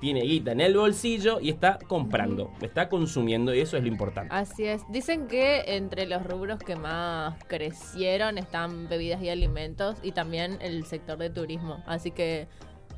tiene 0.00 0.20
guita 0.20 0.52
en 0.52 0.60
el 0.60 0.76
bolsillo 0.76 1.40
y 1.40 1.48
está 1.50 1.78
comprando, 1.86 2.50
está 2.60 2.88
consumiendo, 2.88 3.54
y 3.54 3.60
eso 3.60 3.76
es 3.76 3.82
lo 3.82 3.88
importante. 3.88 4.34
Así 4.34 4.64
es. 4.64 4.82
Dicen 4.90 5.26
que 5.26 5.76
entre 5.76 6.06
los 6.06 6.22
rubros 6.24 6.58
que 6.58 6.76
más 6.76 7.34
crecieron 7.46 8.36
están 8.36 8.88
bebidas 8.88 9.22
y 9.22 9.30
alimentos 9.30 9.96
y 10.02 10.12
también 10.12 10.58
el 10.60 10.84
sector 10.84 11.16
de 11.18 11.30
turismo. 11.30 11.82
Así 11.86 12.10
que, 12.10 12.48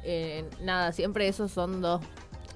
eh, 0.02 0.44
nada, 0.62 0.92
siempre 0.92 1.28
esos 1.28 1.52
son 1.52 1.80
dos, 1.80 2.02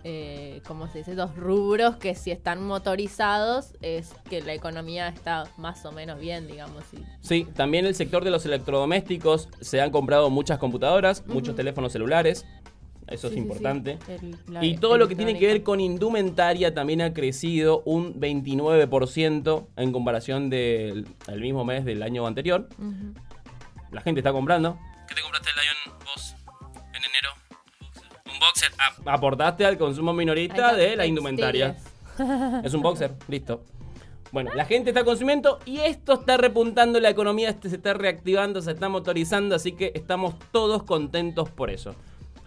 eh, 0.05 0.61
¿cómo 0.67 0.89
se 0.89 0.99
dice? 0.99 1.15
Dos 1.15 1.35
rubros 1.37 1.97
que 1.97 2.15
si 2.15 2.31
están 2.31 2.63
motorizados 2.65 3.75
es 3.83 4.11
que 4.29 4.41
la 4.43 4.53
economía 4.55 5.09
está 5.09 5.45
más 5.57 5.85
o 5.87 5.93
menos 5.93 6.19
bien, 6.19 6.47
digamos. 6.47 6.83
y- 6.93 7.05
Sí, 7.21 7.47
también 7.55 7.87
el 7.87 7.95
sector 7.95 8.25
de 8.25 8.31
los 8.31 8.45
electrodomésticos 8.47 9.49
se 9.61 9.81
han 9.81 9.91
comprado 9.91 10.29
muchas 10.31 10.59
computadoras, 10.59 11.27
muchos 11.27 11.55
teléfonos 11.55 11.93
celulares. 11.93 12.47
Eso 13.09 13.29
Sí, 13.29 13.35
es 13.35 13.39
importante. 13.39 13.99
sí. 14.07 14.13
El- 14.13 14.53
la 14.55 14.65
Y 14.65 14.77
todo 14.79 14.97
lo 14.97 15.09
que 15.09 15.17
tiene 15.17 15.39
que 15.39 15.47
ver 15.47 15.63
con 15.63 15.81
indumentaria 15.81 16.73
también 16.73 17.03
ha 17.03 17.13
crecido 17.13 17.83
un 17.85 18.19
29% 18.21 19.69
en 19.77 19.93
comparación 19.93 20.51
del 20.51 21.05
mismo 21.39 21.65
mes 21.65 21.85
del 21.85 22.03
año 22.03 22.27
anterior. 22.27 22.69
La 23.91 24.01
gente 24.01 24.21
está 24.21 24.33
comprando. 24.33 24.79
¿Qué 25.09 25.15
te 25.15 25.21
compraste 25.21 25.51
el 25.51 25.57
Lion 25.57 25.77
boxer. 28.43 28.73
Aportaste 29.07 29.65
al 29.65 29.79
consumo 29.79 30.13
minorista 30.13 30.75
de 30.75 30.97
la 30.97 31.07
indumentaria. 31.07 31.77
Es 32.63 32.75
un 32.75 32.83
boxer, 32.83 33.15
listo. 33.29 33.65
Bueno, 34.33 34.51
la 34.55 34.65
gente 34.65 34.91
está 34.91 35.05
consumiendo 35.05 35.59
y 35.67 35.81
esto 35.81 36.15
está 36.15 36.39
repuntando 36.39 36.99
la 37.01 37.11
economía, 37.11 37.51
este 37.51 37.69
se 37.69 37.77
está 37.77 37.93
reactivando, 37.93 38.63
se 38.63 38.71
está 38.71 38.89
motorizando, 38.89 39.55
así 39.55 39.73
que 39.73 39.93
estamos 39.95 40.35
todos 40.53 40.85
contentos 40.85 41.51
por 41.51 41.69
eso. 41.69 41.95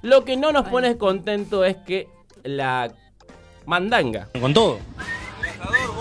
Lo 0.01 0.25
que 0.25 0.35
no 0.35 0.51
nos 0.51 0.67
pone 0.67 0.97
contentos 0.97 1.65
es 1.65 1.77
que 1.77 2.07
la 2.43 2.91
mandanga, 3.65 4.29
Con 4.39 4.53
todo. 4.53 4.79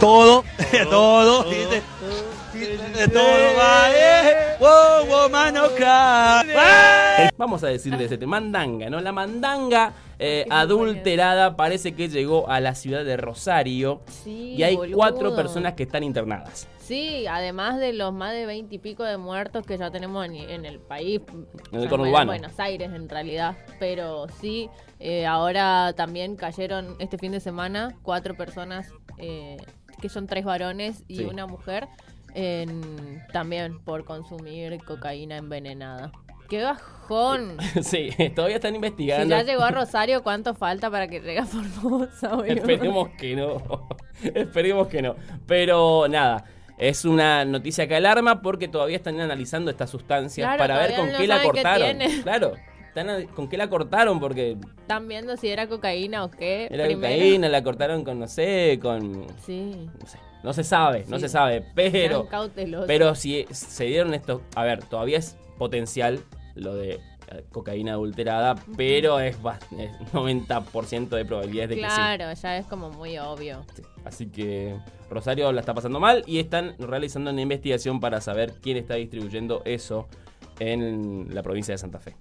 Todo, 0.00 0.44
todo, 0.90 1.44
todo 3.12 3.56
va, 3.58 3.90
eh. 3.90 4.56
Wow, 4.60 5.06
wow, 5.06 5.30
mano, 5.30 5.68
cry. 5.74 6.43
Vamos 7.44 7.62
a 7.64 7.68
decirle 7.68 8.04
ese 8.04 8.18
tema, 8.18 8.40
mandanga, 8.40 8.90
¿no? 8.90 9.00
La 9.00 9.12
mandanga 9.12 9.92
eh, 10.18 10.46
adulterada 10.50 11.56
parece 11.56 11.94
que 11.94 12.08
llegó 12.08 12.48
a 12.48 12.60
la 12.60 12.74
ciudad 12.74 13.04
de 13.04 13.16
Rosario 13.16 14.00
Sí, 14.08 14.54
y 14.56 14.62
hay 14.62 14.76
boludo. 14.76 14.96
cuatro 14.96 15.36
personas 15.36 15.74
que 15.74 15.82
están 15.84 16.02
internadas. 16.04 16.68
Sí, 16.78 17.26
además 17.26 17.78
de 17.78 17.92
los 17.94 18.12
más 18.12 18.32
de 18.32 18.44
20 18.46 18.74
y 18.74 18.78
pico 18.78 19.04
de 19.04 19.16
muertos 19.16 19.64
que 19.66 19.78
ya 19.78 19.90
tenemos 19.90 20.24
en, 20.26 20.34
en 20.34 20.64
el 20.66 20.78
país. 20.80 21.20
En 21.72 21.80
el 21.80 21.88
conurbano. 21.88 22.32
En 22.34 22.40
Buenos 22.40 22.60
Aires, 22.60 22.90
en 22.92 23.08
realidad. 23.08 23.56
Pero 23.78 24.26
sí, 24.40 24.68
eh, 25.00 25.24
ahora 25.26 25.94
también 25.96 26.36
cayeron 26.36 26.96
este 26.98 27.16
fin 27.16 27.32
de 27.32 27.40
semana 27.40 27.94
cuatro 28.02 28.34
personas 28.36 28.90
eh, 29.18 29.56
que 30.02 30.08
son 30.10 30.26
tres 30.26 30.44
varones 30.44 31.04
y 31.08 31.18
Sí. 31.18 31.24
una 31.24 31.46
mujer, 31.46 31.88
en- 32.34 33.22
también 33.32 33.78
por 33.80 34.04
consumir 34.04 34.76
cocaína 34.84 35.36
envenenada. 35.38 36.12
¡Qué 36.48 36.62
bajón! 36.62 37.56
sí, 37.82 38.10
todavía 38.34 38.56
están 38.56 38.72
Si 38.72 38.76
investigando. 38.76 39.36
ya 39.36 39.42
llegó 39.42 39.62
a 39.62 39.70
Rosario, 39.70 40.22
¿cuánto 40.22 40.54
falta 40.54 40.90
para 40.90 41.08
que 41.08 41.20
llegue 41.20 41.38
a 41.38 41.46
Formosa? 41.46 42.28
boludo? 42.34 42.44
Esperemos 42.46 43.08
que 43.18 43.36
no. 43.36 43.88
Esperemos 44.34 44.88
que 44.88 45.02
no. 45.02 45.16
Pero 45.46 46.06
nada. 46.08 46.44
Es 46.76 47.04
una 47.04 47.44
noticia 47.44 47.86
que 47.86 47.94
alarma 47.94 48.42
porque 48.42 48.66
todavía 48.66 48.96
están 48.96 49.20
analizando 49.20 49.70
estas 49.70 49.90
sustancias 49.90 50.44
Claro, 50.44 50.58
para 50.58 50.76
ver 50.78 50.96
con 50.96 51.12
no 51.12 51.18
qué 51.18 51.26
la 51.28 51.38
qué 51.38 51.44
cortaron. 51.44 51.98
tiene. 51.98 52.20
Claro, 52.24 52.52
están 52.88 53.26
con 53.28 53.48
qué 53.48 53.56
la 53.56 53.68
cortaron 53.70 54.18
porque 54.18 54.56
Están 54.80 55.06
viendo 55.06 55.36
si 55.36 55.48
era 55.50 55.68
cocaína 55.68 56.24
o 56.24 56.30
qué. 56.32 56.66
era 56.70 56.86
primero. 56.86 57.14
cocaína, 57.14 57.48
la 57.48 57.62
cortaron 57.62 58.02
con 58.04 58.18
no 58.18 58.26
sé, 58.26 58.80
con 58.82 59.24
Sí. 59.46 59.88
no 60.00 60.06
sé, 60.06 60.18
no 60.42 60.52
se 60.52 60.64
sabe, 60.64 61.04
no 61.06 61.20
se 61.20 61.28
sabe, 61.28 61.64
pero 61.76 62.26
pero 62.88 63.14
si 63.14 63.46
se 63.52 63.84
dieron 63.84 64.12
esto, 64.12 64.42
a 64.56 64.64
ver, 64.64 64.82
todavía 64.84 65.18
es 65.18 65.36
potencial 65.58 66.20
lo 66.54 66.74
de 66.74 67.00
eh, 67.28 67.44
cocaína 67.50 67.92
adulterada, 67.92 68.54
pero 68.76 69.18
es, 69.20 69.36
es 69.36 69.90
90% 70.12 71.08
de 71.08 71.24
probabilidades 71.24 71.70
de 71.70 71.76
que 71.76 71.80
sí. 71.82 71.86
Claro, 71.96 72.32
ya 72.32 72.56
es 72.58 72.66
como 72.66 72.90
muy 72.90 73.18
obvio. 73.18 73.64
Así 74.04 74.26
que 74.26 74.76
Rosario 75.10 75.50
la 75.52 75.60
está 75.60 75.74
pasando 75.74 75.98
mal 76.00 76.22
y 76.26 76.38
están 76.38 76.74
realizando 76.78 77.30
una 77.30 77.40
investigación 77.40 77.98
para 78.00 78.20
saber 78.20 78.54
quién 78.60 78.76
está 78.76 78.94
distribuyendo 78.94 79.62
eso 79.64 80.06
en 80.60 81.34
la 81.34 81.42
provincia 81.42 81.72
de 81.72 81.78
Santa 81.78 81.98
Fe. 81.98 82.14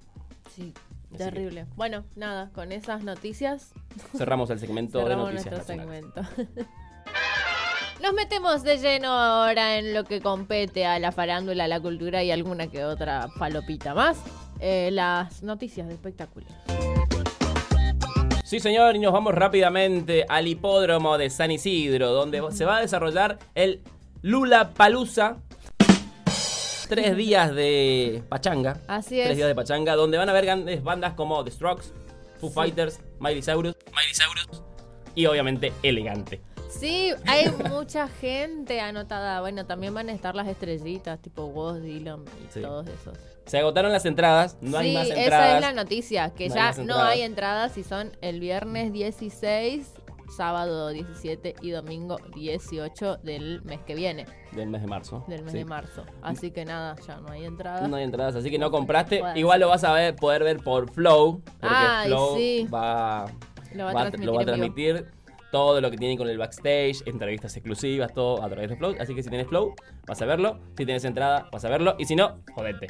Sí, 0.55 0.73
que- 1.11 1.17
terrible. 1.17 1.65
Bueno, 1.75 2.03
nada, 2.15 2.49
con 2.53 2.71
esas 2.71 3.03
noticias 3.03 3.71
Cerramos 4.17 4.49
el 4.49 4.59
segmento 4.59 4.97
de 4.99 5.03
cerramos 5.09 5.31
noticias 5.33 5.53
nuestro 5.53 5.75
nacionales. 5.75 6.13
segmento. 6.13 6.65
Nos 8.03 8.11
metemos 8.11 8.63
de 8.63 8.79
lleno 8.79 9.07
ahora 9.07 9.77
en 9.77 9.93
lo 9.93 10.03
que 10.03 10.19
compete 10.19 10.85
a 10.85 10.99
la 10.99 11.13
farándula, 11.13 11.69
la 11.69 11.79
cultura 11.79 12.21
y 12.21 12.31
alguna 12.31 12.67
que 12.67 12.83
otra 12.83 13.29
falopita 13.39 13.93
más. 13.93 14.17
Eh, 14.59 14.89
las 14.91 15.41
noticias 15.41 15.87
de 15.87 15.93
espectáculos. 15.93 16.49
Sí, 18.43 18.59
señor, 18.59 18.97
y 18.97 18.99
nos 18.99 19.13
vamos 19.13 19.33
rápidamente 19.33 20.25
al 20.27 20.49
hipódromo 20.49 21.17
de 21.17 21.29
San 21.29 21.49
Isidro, 21.51 22.11
donde 22.11 22.41
se 22.51 22.65
va 22.65 22.79
a 22.79 22.81
desarrollar 22.81 23.39
el 23.55 23.81
Lula 24.21 24.71
Palusa. 24.71 25.37
Tres 26.89 27.15
días 27.15 27.55
de 27.55 28.21
pachanga. 28.27 28.81
Así 28.89 29.15
Tres 29.15 29.29
es. 29.29 29.37
días 29.37 29.47
de 29.47 29.55
pachanga, 29.55 29.95
donde 29.95 30.17
van 30.17 30.27
a 30.27 30.33
ver 30.33 30.43
grandes 30.43 30.83
bandas 30.83 31.13
como 31.13 31.41
The 31.45 31.51
Strokes, 31.51 31.93
Foo 32.41 32.49
Fighters, 32.49 32.99
Miley 33.21 33.41
Cyrus, 33.41 33.77
Miley 33.95 34.13
Cyrus 34.13 34.61
y 35.15 35.25
obviamente 35.25 35.71
Elegante. 35.83 36.41
Sí, 36.79 37.11
hay 37.27 37.49
mucha 37.69 38.07
gente 38.07 38.81
anotada. 38.81 39.41
Bueno, 39.41 39.65
también 39.65 39.93
van 39.93 40.09
a 40.09 40.11
estar 40.13 40.35
las 40.35 40.47
estrellitas, 40.47 41.19
tipo 41.21 41.45
Woz, 41.45 41.81
Dylan 41.81 42.21
y 42.21 42.51
Sí. 42.53 42.61
todos 42.61 42.87
esos. 42.87 43.17
Se 43.45 43.59
agotaron 43.59 43.91
las 43.91 44.05
entradas, 44.05 44.57
no 44.61 44.77
hay 44.77 44.89
sí, 44.91 44.93
más 44.97 45.07
esa 45.09 45.21
entradas. 45.21 45.55
es 45.55 45.61
la 45.61 45.73
noticia, 45.73 46.29
que 46.31 46.47
No 46.49 46.53
hay 46.55 46.59
ya 46.59 46.65
más 46.67 46.77
no 46.79 46.97
hay 47.03 47.21
entradas 47.21 47.77
y 47.77 47.83
son 47.83 48.11
el 48.21 48.39
viernes 48.39 48.93
16, 48.93 49.91
sábado 50.35 50.89
17 50.89 51.53
y 51.61 51.71
domingo 51.71 52.17
18 52.35 53.17
del 53.17 53.61
mes 53.63 53.81
que 53.85 53.95
viene, 53.95 54.25
Del 54.53 54.69
mes 54.69 54.81
de 54.81 54.87
marzo. 54.87 55.23
del 55.27 55.43
mes 55.43 55.51
sí. 55.51 55.57
de 55.59 55.65
marzo. 55.65 56.03
Así 56.21 56.51
que 56.51 56.63
nada, 56.65 56.95
ya 57.05 57.17
no 57.17 57.29
hay 57.31 57.43
entradas. 57.45 57.87
No 57.89 57.97
hay 57.97 58.03
entradas, 58.03 58.35
así 58.35 58.49
que 58.49 58.57
no 58.57 58.71
compraste. 58.71 59.21
Igual 59.35 59.59
lo 59.59 59.67
vas 59.67 59.83
a 59.83 59.91
ver, 59.93 60.15
poder 60.15 60.43
ver 60.43 60.57
por 60.59 60.89
Flow. 60.89 61.41
Porque 61.59 61.75
Ay, 61.77 62.07
Flow 62.07 62.35
sí. 62.37 62.67
va, 62.73 63.25
Lo 63.73 63.83
va 63.85 63.91
a 63.91 63.93
va- 63.93 63.99
transmitir 64.09 64.25
lo 64.25 64.33
va 64.33 64.39
a 64.39 64.41
en 64.43 64.45
vivo. 64.45 64.57
transmitir 64.57 65.11
todo 65.53 65.79
lo 65.81 65.91
que 65.91 65.97
tiene 65.97 66.17
con 66.17 66.27
el 66.27 66.37
backstage, 66.39 67.03
entrevistas 67.05 67.55
exclusivas, 67.55 68.11
todo 68.11 68.43
a 68.43 68.49
través 68.49 68.71
de 68.71 68.75
Flow. 68.75 68.95
Así 68.99 69.13
que 69.13 69.21
si 69.21 69.29
tienes 69.29 69.47
Flow, 69.47 69.75
vas 70.07 70.19
a 70.19 70.25
verlo. 70.25 70.57
Si 70.75 70.83
tienes 70.83 71.05
entrada, 71.05 71.47
vas 71.51 71.63
a 71.63 71.69
verlo. 71.69 71.95
Y 71.99 72.05
si 72.05 72.15
no, 72.15 72.39
jodete. 72.55 72.87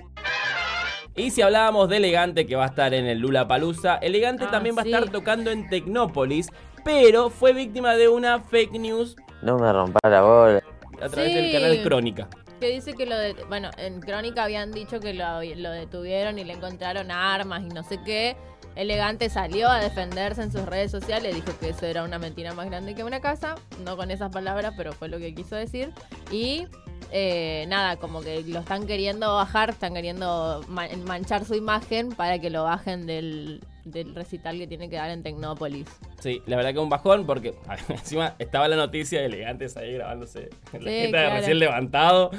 Y 1.15 1.29
si 1.32 1.41
hablábamos 1.41 1.89
de 1.89 1.98
Elegante, 1.98 2.46
que 2.48 2.55
va 2.55 2.63
a 2.63 2.67
estar 2.67 2.93
en 2.93 3.05
el 3.05 3.20
Lula 3.20 3.48
Palusa, 3.50 3.98
Elegante 3.98 4.46
Ah, 4.48 4.51
también 4.51 4.77
va 4.77 4.82
a 4.82 4.86
estar 4.86 5.10
tocando 5.10 5.51
en 5.51 5.70
Tecnópolis, 5.70 6.48
pero 6.86 7.29
fue 7.29 7.51
víctima 7.53 7.95
de 7.95 8.08
una 8.08 8.39
fake 8.39 8.80
news 8.80 9.15
No 9.41 9.60
me 9.60 9.71
rompa 9.71 9.99
la 10.10 10.21
bola. 10.21 10.63
a 11.02 11.10
través 11.10 11.32
Sí. 11.34 11.38
del 11.38 11.52
canal 11.52 11.84
Crónica. 11.84 12.30
Que 12.62 12.69
dice 12.69 12.93
que 12.93 13.06
lo 13.06 13.17
de, 13.17 13.36
bueno, 13.49 13.69
en 13.78 13.99
Crónica 13.99 14.45
habían 14.45 14.71
dicho 14.71 15.02
que 15.02 15.13
lo, 15.13 15.43
lo 15.43 15.71
detuvieron 15.71 16.39
y 16.39 16.45
le 16.45 16.54
encontraron 16.54 17.12
armas 17.12 17.62
y 17.63 17.67
no 17.67 17.84
sé 17.84 17.99
qué. 18.06 18.38
Elegante 18.75 19.29
salió 19.29 19.69
a 19.69 19.79
defenderse 19.79 20.41
en 20.41 20.51
sus 20.51 20.65
redes 20.65 20.91
sociales, 20.91 21.36
dijo 21.36 21.57
que 21.59 21.69
eso 21.69 21.86
era 21.86 22.03
una 22.03 22.17
mentira 22.19 22.53
más 22.53 22.65
grande 22.67 22.95
que 22.95 23.03
una 23.03 23.19
casa, 23.21 23.55
no 23.86 23.95
con 23.97 24.09
esas 24.12 24.31
palabras, 24.31 24.73
pero 24.75 24.93
fue 24.93 25.09
lo 25.09 25.19
que 25.19 25.33
quiso 25.36 25.55
decir. 25.55 25.91
Y 26.31 26.67
eh, 27.12 27.65
nada, 27.67 27.97
como 27.97 28.21
que 28.21 28.41
lo 28.43 28.59
están 28.59 28.88
queriendo 28.88 29.36
bajar, 29.36 29.69
están 29.69 29.93
queriendo 29.93 30.63
ma- 30.67 30.88
manchar 31.05 31.45
su 31.45 31.53
imagen 31.53 32.09
para 32.09 32.39
que 32.39 32.49
lo 32.49 32.63
bajen 32.63 33.05
del, 33.05 33.62
del 33.86 34.15
recital 34.15 34.57
que 34.57 34.65
tiene 34.65 34.89
que 34.89 34.95
dar 34.95 35.12
en 35.12 35.21
Tecnópolis. 35.21 35.86
Sí, 36.19 36.41
la 36.47 36.55
verdad 36.55 36.73
que 36.73 36.79
un 36.79 36.89
bajón 36.89 37.25
porque 37.27 37.53
a 37.67 37.75
ver, 37.75 37.83
encima 37.89 38.33
estaba 38.39 38.67
la 38.67 38.77
noticia 38.77 39.19
de 39.19 39.25
elegantes 39.27 39.77
ahí 39.77 39.93
grabándose. 39.93 40.49
La 40.71 40.79
Sí, 40.79 40.86
gente 40.86 41.09
claro. 41.12 41.36
recién 41.36 41.59
levantado. 41.59 42.31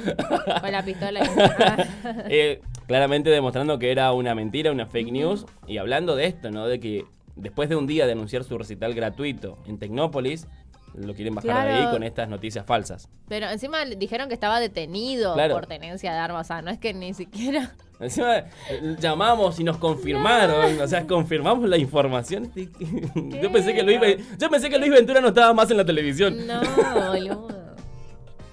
Con 0.61 0.73
la 0.73 0.83
pistola. 0.85 1.21
Eh, 2.29 2.61
claramente 2.87 3.31
demostrando 3.31 3.79
que 3.79 3.91
era 3.91 4.13
una 4.13 4.35
mentira, 4.35 4.71
una 4.73 4.87
fake 4.87 5.13
news. 5.13 5.47
Y 5.67 5.79
hablando 5.79 6.17
de 6.17 6.27
esto, 6.27 6.51
¿no? 6.51 6.67
De 6.67 6.81
que 6.81 7.05
después 7.37 7.69
de 7.69 7.77
un 7.77 7.87
día 7.87 8.07
de 8.07 8.13
anunciar 8.13 8.45
su 8.45 8.57
recital 8.59 8.95
gratuito 8.95 9.57
en 9.67 9.79
Tecnópolis, 9.79 10.47
lo 10.95 11.13
quieren 11.15 11.35
bajar 11.35 11.67
de 11.67 11.73
ahí 11.73 11.91
con 11.91 12.05
estas 12.05 12.29
noticias 12.29 12.65
falsas. 12.65 13.09
Pero 13.29 13.49
encima 13.49 13.85
dijeron 13.85 14.29
que 14.29 14.35
estaba 14.35 14.61
detenido 14.61 15.35
Claro. 15.35 15.55
por 15.55 15.67
tenencia 15.67 16.13
de 16.13 16.19
armas. 16.19 16.47
O 16.47 16.49
sea, 16.49 16.63
no 16.63 16.71
es 16.71 16.79
que 16.79 16.95
ni 16.95 17.15
siquiera. 17.15 17.73
Encima 18.01 18.39
eh, 18.39 18.97
llamamos 19.01 19.59
y 19.61 19.65
nos 19.65 19.77
confirmaron, 19.79 20.81
o 20.81 20.87
sea, 20.89 21.07
confirmamos 21.07 21.69
la 21.69 21.79
información. 21.79 22.51
Yo 22.55 23.53
pensé 23.53 23.73
que 23.73 23.83
Luis, 23.85 23.99
yo 24.37 24.51
pensé 24.51 24.69
que 24.69 24.79
Luis 24.79 24.91
Ventura 24.91 25.21
no 25.21 25.29
estaba 25.29 25.55
más 25.55 25.71
en 25.71 25.77
la 25.77 25.85
televisión. 25.85 26.45
No, 26.47 26.61
boludo. 27.09 27.64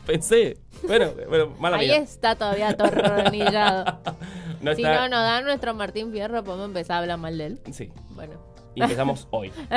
Pensé. 0.06 0.58
Bueno, 0.88 1.12
bueno, 1.30 1.56
mala 1.60 1.78
Ahí 1.78 1.88
mía. 1.88 1.98
está 1.98 2.36
todavía 2.36 2.70
atornillado. 2.70 4.00
No 4.62 4.76
Si 4.76 4.84
está- 4.84 4.94
no 4.96 5.10
nos 5.10 5.20
da 5.24 5.42
nuestro 5.42 5.74
Martín 5.74 6.12
Fierro, 6.12 6.44
podemos 6.44 6.68
empezar 6.68 6.98
a 6.98 7.00
hablar 7.00 7.18
mal 7.18 7.36
de 7.36 7.46
él. 7.48 7.60
Sí. 7.72 7.90
Bueno. 8.12 8.34
Y 8.76 8.84
empezamos 8.84 9.28
hoy. 9.32 9.52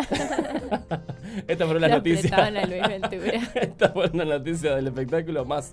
Estas 1.48 1.64
fueron 1.66 1.80
las 1.80 1.90
Lo 1.90 1.96
noticias. 1.96 2.26
apretaban 2.32 2.56
a 2.58 2.66
Luis 2.66 2.82
Ventura. 2.87 3.50
Estas 3.54 3.92
fueron 3.94 4.18
las 4.18 4.26
noticias 4.40 4.76
del 4.76 4.87
espectáculo 4.88 5.44
más. 5.46 5.72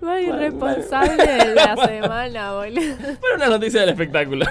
Más 0.00 0.22
irresponsable 0.22 1.26
de 1.26 1.54
la 1.56 1.76
semana, 1.86 2.52
boludo. 2.54 2.96
Fueron 3.18 3.40
las 3.40 3.50
noticias 3.50 3.80
del 3.82 3.88
espectáculo. 3.90 4.46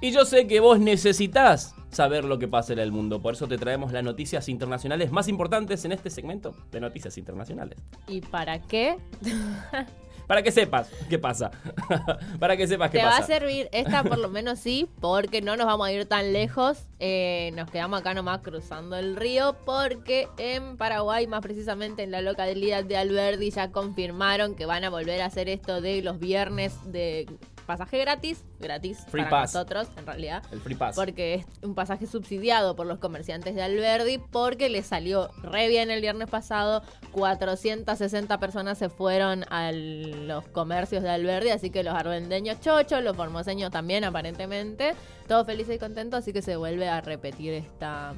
y 0.00 0.10
yo 0.12 0.24
sé 0.24 0.46
que 0.46 0.60
vos 0.60 0.78
necesitas 0.80 1.74
saber 1.94 2.24
lo 2.24 2.38
que 2.38 2.48
pasa 2.48 2.72
en 2.72 2.78
el 2.80 2.92
mundo. 2.92 3.22
Por 3.22 3.34
eso 3.34 3.46
te 3.48 3.58
traemos 3.58 3.92
las 3.92 4.02
noticias 4.04 4.48
internacionales 4.48 5.10
más 5.12 5.28
importantes 5.28 5.84
en 5.84 5.92
este 5.92 6.10
segmento 6.10 6.54
de 6.70 6.80
noticias 6.80 7.16
internacionales. 7.18 7.78
¿Y 8.08 8.20
para 8.20 8.60
qué? 8.60 8.96
Para 10.26 10.42
que 10.42 10.50
sepas 10.52 10.88
qué 11.10 11.18
pasa. 11.18 11.50
Para 12.40 12.56
que 12.56 12.66
sepas 12.66 12.90
qué 12.90 12.96
Te 12.96 13.04
pasa. 13.04 13.18
va 13.18 13.24
a 13.24 13.26
servir 13.26 13.68
esta 13.72 14.02
por 14.02 14.16
lo 14.16 14.28
menos 14.30 14.58
sí, 14.58 14.88
porque 15.00 15.42
no 15.42 15.54
nos 15.56 15.66
vamos 15.66 15.86
a 15.86 15.92
ir 15.92 16.06
tan 16.06 16.32
lejos. 16.32 16.78
Eh, 16.98 17.50
nos 17.54 17.70
quedamos 17.70 18.00
acá 18.00 18.14
nomás 18.14 18.40
cruzando 18.40 18.96
el 18.96 19.16
río, 19.16 19.54
porque 19.66 20.26
en 20.38 20.78
Paraguay, 20.78 21.26
más 21.26 21.42
precisamente 21.42 22.04
en 22.04 22.10
la 22.10 22.22
localidad 22.22 22.84
de 22.84 22.96
Alberdi, 22.96 23.50
ya 23.50 23.70
confirmaron 23.70 24.54
que 24.54 24.64
van 24.64 24.84
a 24.84 24.88
volver 24.88 25.20
a 25.20 25.26
hacer 25.26 25.50
esto 25.50 25.82
de 25.82 26.00
los 26.00 26.18
viernes 26.18 26.72
de 26.90 27.26
pasaje 27.64 27.98
gratis, 27.98 28.44
gratis 28.60 29.04
Free 29.08 29.22
para 29.22 29.42
pass. 29.42 29.54
nosotros 29.54 29.88
en 29.96 30.06
realidad. 30.06 30.42
El 30.52 30.60
free 30.60 30.74
pass. 30.74 30.96
Porque 30.96 31.34
es 31.34 31.46
un 31.62 31.74
pasaje 31.74 32.06
subsidiado 32.06 32.76
por 32.76 32.86
los 32.86 32.98
comerciantes 32.98 33.54
de 33.54 33.62
Alberdi, 33.62 34.18
porque 34.18 34.68
les 34.68 34.86
salió 34.86 35.30
re 35.42 35.68
bien 35.68 35.90
el 35.90 36.00
viernes 36.00 36.28
pasado. 36.28 36.82
460 37.12 38.38
personas 38.38 38.78
se 38.78 38.88
fueron 38.88 39.44
a 39.50 39.72
los 39.72 40.46
comercios 40.48 41.02
de 41.02 41.10
Alberdi, 41.10 41.50
así 41.50 41.70
que 41.70 41.82
los 41.82 41.94
arbendeños 41.94 42.60
chochos, 42.60 43.02
los 43.02 43.16
formoseños 43.16 43.70
también 43.70 44.04
aparentemente, 44.04 44.94
todos 45.28 45.46
felices 45.46 45.76
y 45.76 45.78
contentos, 45.78 46.18
así 46.18 46.32
que 46.32 46.42
se 46.42 46.56
vuelve 46.56 46.88
a 46.88 47.00
repetir 47.00 47.52
esta 47.54 48.14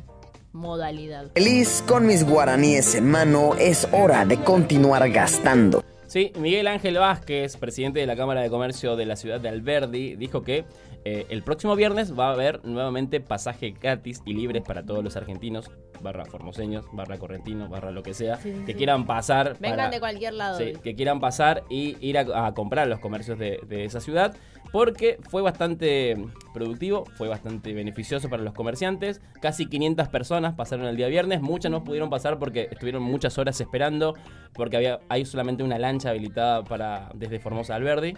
modalidad. 0.52 1.30
Feliz 1.34 1.84
con 1.86 2.06
mis 2.06 2.24
guaraníes 2.24 2.94
en 2.94 3.10
mano, 3.10 3.54
es 3.58 3.86
hora 3.92 4.24
de 4.24 4.38
continuar 4.38 5.08
gastando. 5.10 5.84
Sí, 6.06 6.32
Miguel 6.38 6.68
Ángel 6.68 6.96
Vázquez, 6.98 7.56
presidente 7.56 7.98
de 8.00 8.06
la 8.06 8.14
Cámara 8.16 8.40
de 8.40 8.48
Comercio 8.48 8.94
de 8.96 9.06
la 9.06 9.16
ciudad 9.16 9.40
de 9.40 9.48
Alberdi, 9.48 10.14
dijo 10.14 10.42
que 10.42 10.64
eh, 11.04 11.26
el 11.30 11.42
próximo 11.42 11.74
viernes 11.76 12.16
va 12.18 12.28
a 12.28 12.32
haber 12.32 12.64
nuevamente 12.64 13.20
pasaje 13.20 13.74
gratis 13.80 14.22
y 14.24 14.32
libres 14.34 14.62
para 14.62 14.84
todos 14.84 15.02
los 15.02 15.16
argentinos, 15.16 15.68
barra 16.00 16.24
formoseños, 16.24 16.84
barra 16.92 17.18
correntinos, 17.18 17.68
barra 17.70 17.90
lo 17.90 18.02
que 18.04 18.14
sea, 18.14 18.36
Sí, 18.36 18.52
sí, 18.52 18.60
que 18.64 18.72
sí. 18.72 18.78
quieran 18.78 19.04
pasar. 19.06 19.56
Vengan 19.58 19.76
para- 19.78 19.90
de 19.90 19.98
cualquier 20.00 20.34
lado. 20.34 20.58
Sí, 20.58 20.72
que 20.82 20.94
quieran 20.94 21.18
pasar 21.20 21.64
y 21.68 21.96
ir 22.00 22.18
a, 22.18 22.46
a 22.46 22.54
comprar 22.54 22.86
los 22.86 23.00
comercios 23.00 23.38
de, 23.38 23.60
de 23.66 23.84
esa 23.84 24.00
ciudad. 24.00 24.36
Porque 24.72 25.18
fue 25.30 25.42
bastante 25.42 26.16
productivo, 26.52 27.04
fue 27.16 27.28
bastante 27.28 27.72
beneficioso 27.72 28.28
para 28.28 28.42
los 28.42 28.52
comerciantes. 28.54 29.20
Casi 29.40 29.66
500 29.66 30.08
personas 30.08 30.54
pasaron 30.54 30.86
el 30.86 30.96
día 30.96 31.08
viernes. 31.08 31.40
Muchas 31.40 31.70
no 31.70 31.84
pudieron 31.84 32.10
pasar 32.10 32.38
porque 32.38 32.68
estuvieron 32.70 33.02
muchas 33.02 33.38
horas 33.38 33.60
esperando. 33.60 34.14
Porque 34.52 34.76
había, 34.76 35.00
hay 35.08 35.24
solamente 35.24 35.62
una 35.62 35.78
lancha 35.78 36.10
habilitada 36.10 36.64
para 36.64 37.10
desde 37.14 37.38
Formosa 37.38 37.74
a 37.74 37.76
Alberdi 37.76 38.14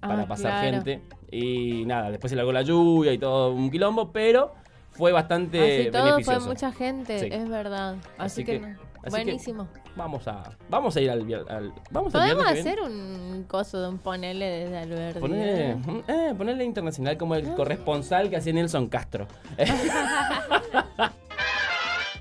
para 0.00 0.22
Ah, 0.22 0.26
pasar 0.26 0.52
claro. 0.60 0.82
gente. 0.84 1.00
Y 1.30 1.84
nada, 1.86 2.10
después 2.10 2.30
se 2.30 2.36
largó 2.36 2.52
la 2.52 2.62
lluvia 2.62 3.12
y 3.12 3.18
todo 3.18 3.52
un 3.52 3.70
quilombo, 3.70 4.10
pero 4.12 4.52
fue 4.92 5.12
bastante 5.12 5.80
Así 5.82 5.90
todo 5.90 6.04
beneficioso. 6.04 6.40
fue 6.40 6.48
mucha 6.48 6.72
gente, 6.72 7.18
Sí. 7.18 7.28
es 7.30 7.48
verdad. 7.48 7.96
Así, 8.18 8.42
Así 8.42 8.44
que, 8.44 8.52
que- 8.52 8.60
no. 8.60 8.68
así 9.02 9.10
buenísimo. 9.10 9.68
Vamos 9.94 10.26
a, 10.26 10.42
vamos 10.70 10.96
a 10.96 11.00
ir 11.02 11.10
al, 11.10 11.20
al 11.50 11.72
vamos 11.90 12.14
al 12.14 12.22
Podemos 12.22 12.44
viene. 12.52 12.60
hacer 12.60 12.80
un 12.80 13.44
coso 13.46 13.80
de 13.82 13.88
un 13.88 13.98
ponele 13.98 14.46
desde 14.46 14.78
Alberti. 14.78 15.20
Ponerle, 15.20 15.70
¿eh? 15.72 15.76
eh, 16.08 16.34
ponerle 16.36 16.64
internacional 16.64 17.18
como 17.18 17.34
el 17.34 17.52
corresponsal 17.54 18.30
que 18.30 18.36
hacía 18.36 18.54
Nelson 18.54 18.88
Castro. 18.88 19.26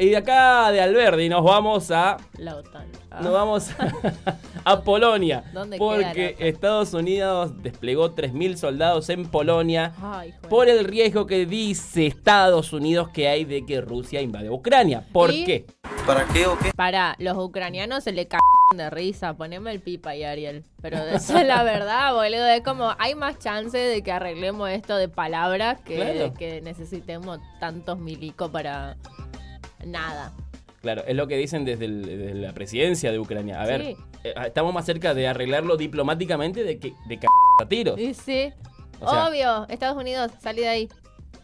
y 0.02 0.10
de 0.10 0.18
acá 0.18 0.72
de 0.72 0.82
Alberdi 0.82 1.30
nos 1.30 1.44
vamos 1.44 1.92
a. 1.92 2.18
La 2.38 2.56
OTAN. 2.56 2.88
Ah. 3.12 3.20
Nos 3.22 3.34
vamos 3.34 3.70
a 4.66 4.82
Polonia. 4.82 5.44
¿Dónde 5.54 5.78
porque? 5.78 6.36
Estados 6.40 6.94
Unidos 6.94 7.52
desplegó 7.62 8.16
3.000 8.16 8.56
soldados 8.56 9.10
en 9.10 9.26
Polonia 9.28 9.94
Ay, 10.02 10.32
joder. 10.32 10.50
por 10.50 10.70
el 10.70 10.86
riesgo 10.86 11.28
que 11.28 11.46
dice 11.46 12.08
Estados 12.08 12.72
Unidos 12.74 13.10
que 13.10 13.28
hay 13.28 13.44
de 13.46 13.66
que 13.66 13.82
Rusia 13.82 14.22
invade 14.22 14.50
Ucrania. 14.50 15.06
¿Por 15.12 15.32
¿Y? 15.32 15.44
qué? 15.44 15.66
¿Para 16.08 16.26
qué 16.26 16.48
o 16.48 16.58
qué? 16.58 16.72
Para, 16.76 17.16
los 17.20 17.38
ucranianos 17.38 18.04
se 18.04 18.12
le 18.12 18.28
cagan 18.28 18.42
de 18.76 18.90
risa. 18.90 19.34
Poneme 19.36 19.72
el 19.72 19.82
pipa 19.82 20.16
y 20.16 20.24
Ariel. 20.24 20.64
Pero 20.82 20.98
eso 20.98 21.38
es 21.38 21.46
la 21.46 21.64
verdad, 21.66 22.14
boludo. 22.14 22.48
Es 22.48 22.62
como, 22.64 22.96
hay 22.98 23.14
más 23.14 23.38
chance 23.40 23.78
de 23.78 24.02
que 24.02 24.12
arreglemos 24.12 24.70
esto 24.70 24.96
de 24.96 25.10
palabras 25.10 25.80
que 25.82 25.98
Claro. 25.98 26.34
que 26.34 26.62
necesitemos 26.62 27.40
tantos 27.60 28.00
milicos 28.00 28.50
para 28.50 28.96
nada. 29.86 30.34
Claro, 30.82 31.04
es 31.06 31.16
lo 31.16 31.28
que 31.28 31.38
dicen 31.38 31.64
desde, 31.64 31.86
el- 31.86 32.02
desde 32.02 32.34
la 32.36 32.54
presidencia 32.54 33.12
de 33.12 33.20
Ucrania. 33.20 33.62
A 33.62 33.66
ver, 33.68 33.86
Sí. 33.86 33.96
eh, 34.24 34.34
estamos 34.48 34.74
más 34.74 34.86
cerca 34.86 35.14
de 35.14 35.28
arreglarlo 35.28 35.78
diplomáticamente 35.78 36.64
de 36.64 36.80
que 36.80 36.94
de 37.08 37.18
c 37.20 37.28
a 37.62 37.66
tiros. 37.68 38.00
Sí. 38.00 38.52
O 39.00 39.10
sea- 39.10 39.28
Obvio, 39.30 39.68
Estados 39.70 39.98
Unidos, 39.98 40.32
salí 40.42 40.62
de 40.62 40.70
ahí. 40.70 40.90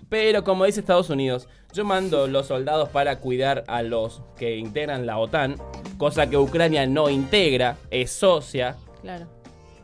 Pero 0.10 0.44
como 0.44 0.66
dice 0.66 0.80
Estados 0.80 1.10
Unidos, 1.10 1.48
yo 1.74 1.84
mando 1.86 2.28
los 2.28 2.48
soldados 2.48 2.90
para 2.90 3.20
cuidar 3.20 3.64
a 3.68 3.84
los 3.84 4.22
que 4.38 4.56
integran 4.58 5.06
la 5.06 5.18
OTAN, 5.20 5.58
cosa 5.98 6.30
que 6.30 6.38
Ucrania 6.38 6.88
no 6.88 7.10
integra, 7.10 7.76
es 7.92 8.12
socia 8.12 8.76
Claro. 9.02 9.28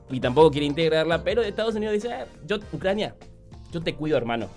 y 0.09 0.19
tampoco 0.19 0.49
quiere 0.51 0.65
integrarla, 0.65 1.23
pero 1.23 1.41
Estados 1.43 1.75
Unidos 1.75 1.93
dice, 1.93 2.07
"Eh, 2.09 2.25
yo, 2.45 2.57
Ucrania, 2.71 3.15
yo 3.71 3.81
te 3.81 3.93
cuido 3.95 4.17
hermano. 4.17 4.47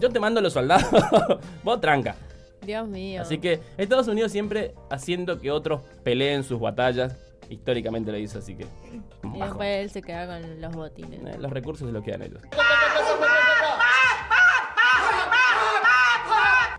Yo 0.00 0.10
te 0.10 0.20
mando 0.20 0.40
los 0.42 0.52
soldados, 0.52 0.84
vos 1.64 1.80
tranca. 1.80 2.14
Dios 2.64 2.88
mío. 2.88 3.22
Así 3.22 3.38
que 3.38 3.60
Estados 3.76 4.08
Unidos 4.08 4.32
siempre 4.32 4.74
haciendo 4.90 5.38
que 5.40 5.50
otros 5.50 5.82
peleen 6.02 6.44
sus 6.44 6.60
batallas, 6.60 7.16
históricamente 7.48 8.10
lo 8.12 8.18
hizo, 8.18 8.38
así 8.38 8.54
que... 8.56 8.64
Y 9.22 9.26
bajo. 9.26 9.44
después 9.44 9.68
él 9.84 9.90
se 9.90 10.02
queda 10.02 10.26
con 10.26 10.60
los 10.60 10.72
botines. 10.74 11.20
Eh, 11.24 11.38
Los 11.38 11.52
recursos 11.52 11.86
se 11.88 11.92
los 11.92 12.02
quedan 12.02 12.22
ellos. 12.22 12.40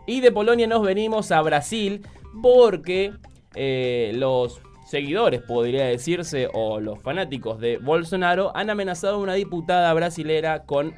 Y 0.07 0.21
de 0.21 0.31
Polonia 0.31 0.67
nos 0.67 0.83
venimos 0.83 1.31
a 1.31 1.41
Brasil 1.41 2.05
porque 2.41 3.13
eh, 3.55 4.11
los 4.15 4.61
seguidores, 4.85 5.41
podría 5.41 5.85
decirse, 5.85 6.47
o 6.53 6.79
los 6.79 7.01
fanáticos 7.01 7.59
de 7.59 7.77
Bolsonaro 7.79 8.51
han 8.55 8.69
amenazado 8.69 9.15
a 9.15 9.19
una 9.19 9.33
diputada 9.33 9.91
brasilera 9.93 10.63
con 10.65 10.93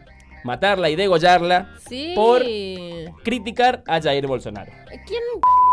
matarla 0.47 0.89
y 0.89 0.95
degollarla 0.95 1.69
Sí. 1.87 2.13
por 2.15 2.41
criticar 3.23 3.83
a 3.85 4.01
Jair 4.01 4.25
Bolsonaro. 4.25 4.71
¿Quién 5.05 5.21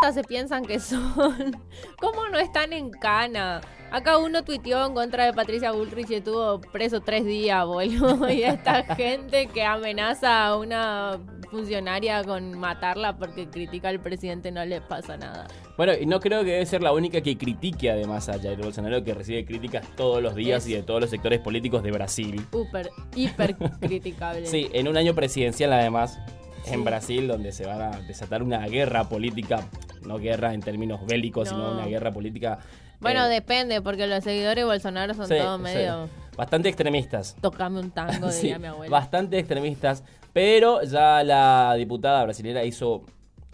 p 0.03 0.13
se 0.13 0.23
piensan 0.25 0.65
que 0.65 0.79
son? 0.79 1.57
¿Cómo 2.01 2.29
no 2.29 2.39
están 2.39 2.73
en 2.73 2.91
cana? 2.91 3.61
Acá 3.91 4.19
uno 4.19 4.43
tuiteó 4.45 4.85
en 4.87 4.95
contra 4.95 5.25
de 5.27 5.33
Patricia 5.33 5.71
Bullrich 5.71 6.11
y 6.11 6.15
estuvo 6.17 6.61
preso 6.61 7.01
tres 7.01 7.25
días, 7.25 7.65
boludo. 7.65 8.29
Y 8.35 8.43
esta 8.43 8.83
gente 8.97 9.47
que 9.47 9.63
amenaza 9.65 10.47
a 10.47 10.57
una 10.57 11.21
funcionaria 11.55 12.23
con 12.25 12.59
matarla 12.59 13.17
porque 13.17 13.49
critica 13.49 13.89
al 13.89 14.01
presidente 14.01 14.51
no 14.51 14.65
le 14.65 14.81
pasa 14.81 15.17
nada. 15.17 15.47
Bueno, 15.77 15.93
y 15.99 16.05
no 16.07 16.19
creo 16.21 16.43
que 16.45 16.51
debe 16.51 16.67
ser 16.67 16.83
la 16.83 16.93
única 16.93 17.21
que 17.21 17.39
critique 17.39 17.91
además 17.91 18.29
a 18.29 18.39
Jair 18.41 18.59
Bolsonaro, 18.59 19.03
que 19.05 19.15
recibe 19.15 19.45
críticas 19.45 19.87
todos 19.97 20.21
los 20.23 20.35
días 20.35 20.65
Es- 20.65 20.71
y 20.71 20.75
de 20.75 20.83
todos 20.83 21.01
los 21.01 21.11
sectores 21.11 21.41
políticos 21.41 21.83
de 21.83 21.93
Brasil. 21.93 22.45
Súper, 22.51 22.91
hiper 23.15 23.57
criticable. 23.81 24.47
Sí, 24.55 24.69
en 24.73 24.89
un 24.89 24.97
año 24.97 25.15
presidencial 25.15 25.73
además, 25.73 26.19
Sí. 26.65 26.73
en 26.75 26.83
Brasil, 26.85 27.29
donde 27.29 27.53
se 27.53 27.67
va 27.67 27.91
a 27.91 28.01
desatar 28.03 28.43
una 28.43 28.67
guerra 28.67 29.05
política, 29.09 29.69
no 30.03 30.19
guerra 30.19 30.55
en 30.55 30.61
términos 30.63 31.05
bélicos, 31.07 31.49
sino 31.51 31.61
No. 31.69 31.73
una 31.79 31.87
guerra 31.87 32.11
política. 32.11 32.59
Bueno, 33.01 33.27
eh, 33.27 33.29
depende, 33.29 33.83
porque 33.83 34.07
los 34.07 34.25
seguidores 34.25 34.63
de 34.63 34.65
Bolsonaro 34.65 35.13
son 35.15 35.29
sí, 35.29 35.35
todos 35.37 35.59
sí, 35.59 35.63
medio... 35.63 36.09
bastante 36.39 36.69
extremistas. 36.71 37.37
Tocame 37.43 37.81
un 37.81 37.91
tango, 37.91 38.31
Sí, 38.31 38.43
diría 38.43 38.59
mi 38.59 38.67
abuela. 38.69 38.91
bastante 38.91 39.39
extremistas, 39.39 40.05
pero 40.35 40.83
ya 40.83 41.23
la 41.25 41.75
diputada 41.79 42.23
brasilera 42.25 42.63
hizo 42.65 43.05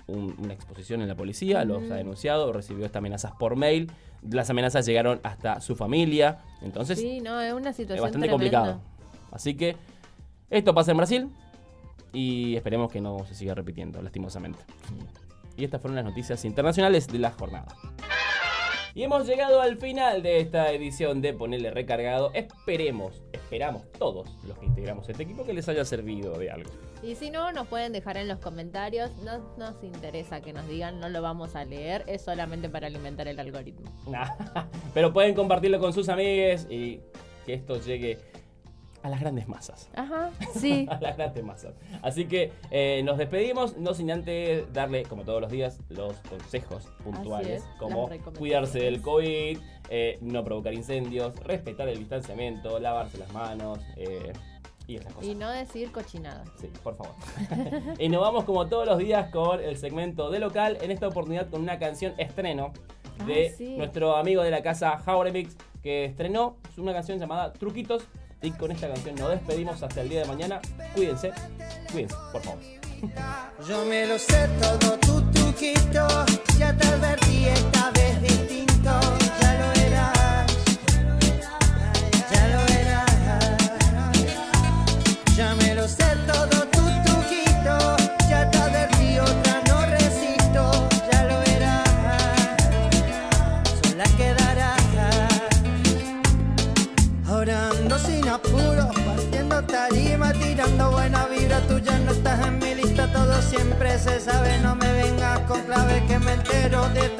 un- 0.08 0.34
una 0.42 0.54
exposición 0.54 1.02
en 1.02 1.08
la 1.08 1.14
policía, 1.14 1.64
los 1.64 1.88
ha 1.90 1.94
denunciado, 1.94 2.52
recibió 2.52 2.84
estas 2.84 2.98
amenazas 2.98 3.30
por 3.38 3.54
mail, 3.54 3.92
las 4.28 4.50
amenazas 4.50 4.84
llegaron 4.84 5.20
hasta 5.22 5.60
su 5.60 5.76
familia, 5.76 6.40
entonces 6.62 6.98
Sí, 6.98 7.20
no, 7.20 7.40
es 7.40 7.52
una 7.52 7.70
es 7.70 7.76
situación 7.76 8.02
bastante 8.02 8.26
tremenda. 8.26 8.60
complicado. 8.60 8.80
Así 9.30 9.54
que 9.54 9.76
esto 10.50 10.74
pasa 10.74 10.90
en 10.90 10.96
Brasil 10.96 11.28
y 12.12 12.56
esperemos 12.56 12.90
que 12.90 13.00
no 13.00 13.24
se 13.24 13.34
siga 13.36 13.54
repitiendo, 13.54 14.02
lastimosamente. 14.02 14.58
Y 15.56 15.62
estas 15.64 15.80
fueron 15.80 15.94
las 15.96 16.04
noticias 16.04 16.44
internacionales 16.44 17.06
de 17.06 17.18
la 17.20 17.30
jornada. 17.30 17.68
Y 18.92 19.05
hemos 19.05 19.24
llegado 19.24 19.61
al 19.61 19.76
final 19.76 20.20
de 20.22 20.40
esta 20.40 20.72
edición 20.72 21.20
de 21.20 21.33
Ponerle 21.33 21.70
Recargado. 21.70 22.33
Esperemos, 22.35 23.22
esperamos 23.33 23.85
todos 23.92 24.29
los 24.44 24.59
que 24.59 24.66
integramos 24.66 25.09
este 25.09 25.22
equipo 25.22 25.46
que 25.46 25.53
les 25.53 25.68
haya 25.68 25.85
servido 25.85 26.37
de 26.37 26.50
algo. 26.50 26.70
Y 27.00 27.14
si 27.14 27.31
no, 27.31 27.53
nos 27.53 27.68
pueden 27.68 27.92
dejar 27.92 28.16
en 28.16 28.26
los 28.26 28.40
comentarios. 28.40 29.16
No 29.18 29.38
nos 29.57 29.81
interesa 29.85 30.40
que 30.40 30.53
nos 30.53 30.66
digan, 30.66 30.98
no 30.98 31.09
lo 31.09 31.22
vamos 31.22 31.55
a 31.55 31.64
leer. 31.64 32.03
Es 32.09 32.22
solamente 32.22 32.68
para 32.68 32.88
alimentar 32.88 33.29
el 33.29 33.38
algoritmo. 33.38 33.92
Pero 34.94 35.12
pueden 35.12 35.35
compartirlo 35.35 35.79
con 35.79 35.92
sus 35.92 36.09
amigues 36.09 36.66
y 36.68 37.00
que 37.46 37.55
esto 37.55 37.81
llegue 37.81 38.18
a 39.02 39.08
las 39.08 39.20
grandes 39.20 39.48
masas. 39.48 39.88
Ajá, 39.94 40.30
sí. 40.54 40.86
a 40.90 41.00
las 41.00 41.16
grandes 41.16 41.44
masas. 41.44 41.74
Así 42.02 42.26
que 42.26 42.52
eh, 42.70 43.02
nos 43.04 43.18
despedimos, 43.18 43.76
no 43.78 43.94
sin 43.94 44.10
antes 44.10 44.70
darle, 44.72 45.04
como 45.04 45.22
todos 45.24 45.40
los 45.40 45.50
días, 45.50 45.80
los 45.88 46.14
consejos 46.28 46.88
puntuales, 47.02 47.62
es, 47.62 47.64
como 47.78 48.08
cuidarse 48.38 48.78
del 48.80 49.00
COVID, 49.00 49.58
eh, 49.88 50.18
no 50.20 50.44
provocar 50.44 50.74
incendios, 50.74 51.36
respetar 51.44 51.88
el 51.88 51.98
distanciamiento, 51.98 52.78
lavarse 52.78 53.18
las 53.18 53.32
manos 53.32 53.78
eh, 53.96 54.32
y 54.86 54.96
esas 54.96 55.12
cosas. 55.12 55.30
Y 55.30 55.34
no 55.34 55.50
decir 55.50 55.90
cochinada. 55.92 56.44
Sí, 56.60 56.68
por 56.82 56.96
favor. 56.96 57.14
y 57.98 58.08
nos 58.08 58.20
vamos 58.20 58.44
como 58.44 58.66
todos 58.68 58.86
los 58.86 58.98
días 58.98 59.30
con 59.30 59.60
el 59.62 59.76
segmento 59.76 60.30
de 60.30 60.38
local, 60.40 60.78
en 60.80 60.90
esta 60.90 61.08
oportunidad 61.08 61.48
con 61.48 61.62
una 61.62 61.78
canción 61.78 62.12
estreno 62.18 62.72
de 63.26 63.48
Ah, 63.48 63.54
sí. 63.56 63.76
nuestro 63.76 64.16
amigo 64.16 64.42
de 64.42 64.50
la 64.50 64.62
casa 64.62 64.96
Jauremix, 64.98 65.54
que 65.82 66.06
estrenó 66.06 66.56
una 66.76 66.92
canción 66.92 67.18
llamada 67.18 67.52
Truquitos. 67.52 68.06
Y 68.42 68.50
con 68.53 68.70
esta 68.70 68.88
canción 68.88 69.14
nos 69.16 69.31
despedimos 69.31 69.83
hasta 69.83 70.00
el 70.00 70.09
día 70.09 70.20
de 70.20 70.26
mañana. 70.26 70.61
Cuídense, 70.94 71.33
cuídense, 71.92 72.16
por 72.33 72.42
favor. 72.42 72.61
Que 106.60 106.68
me 106.68 106.76
entero 106.76 107.16
de 107.16 107.19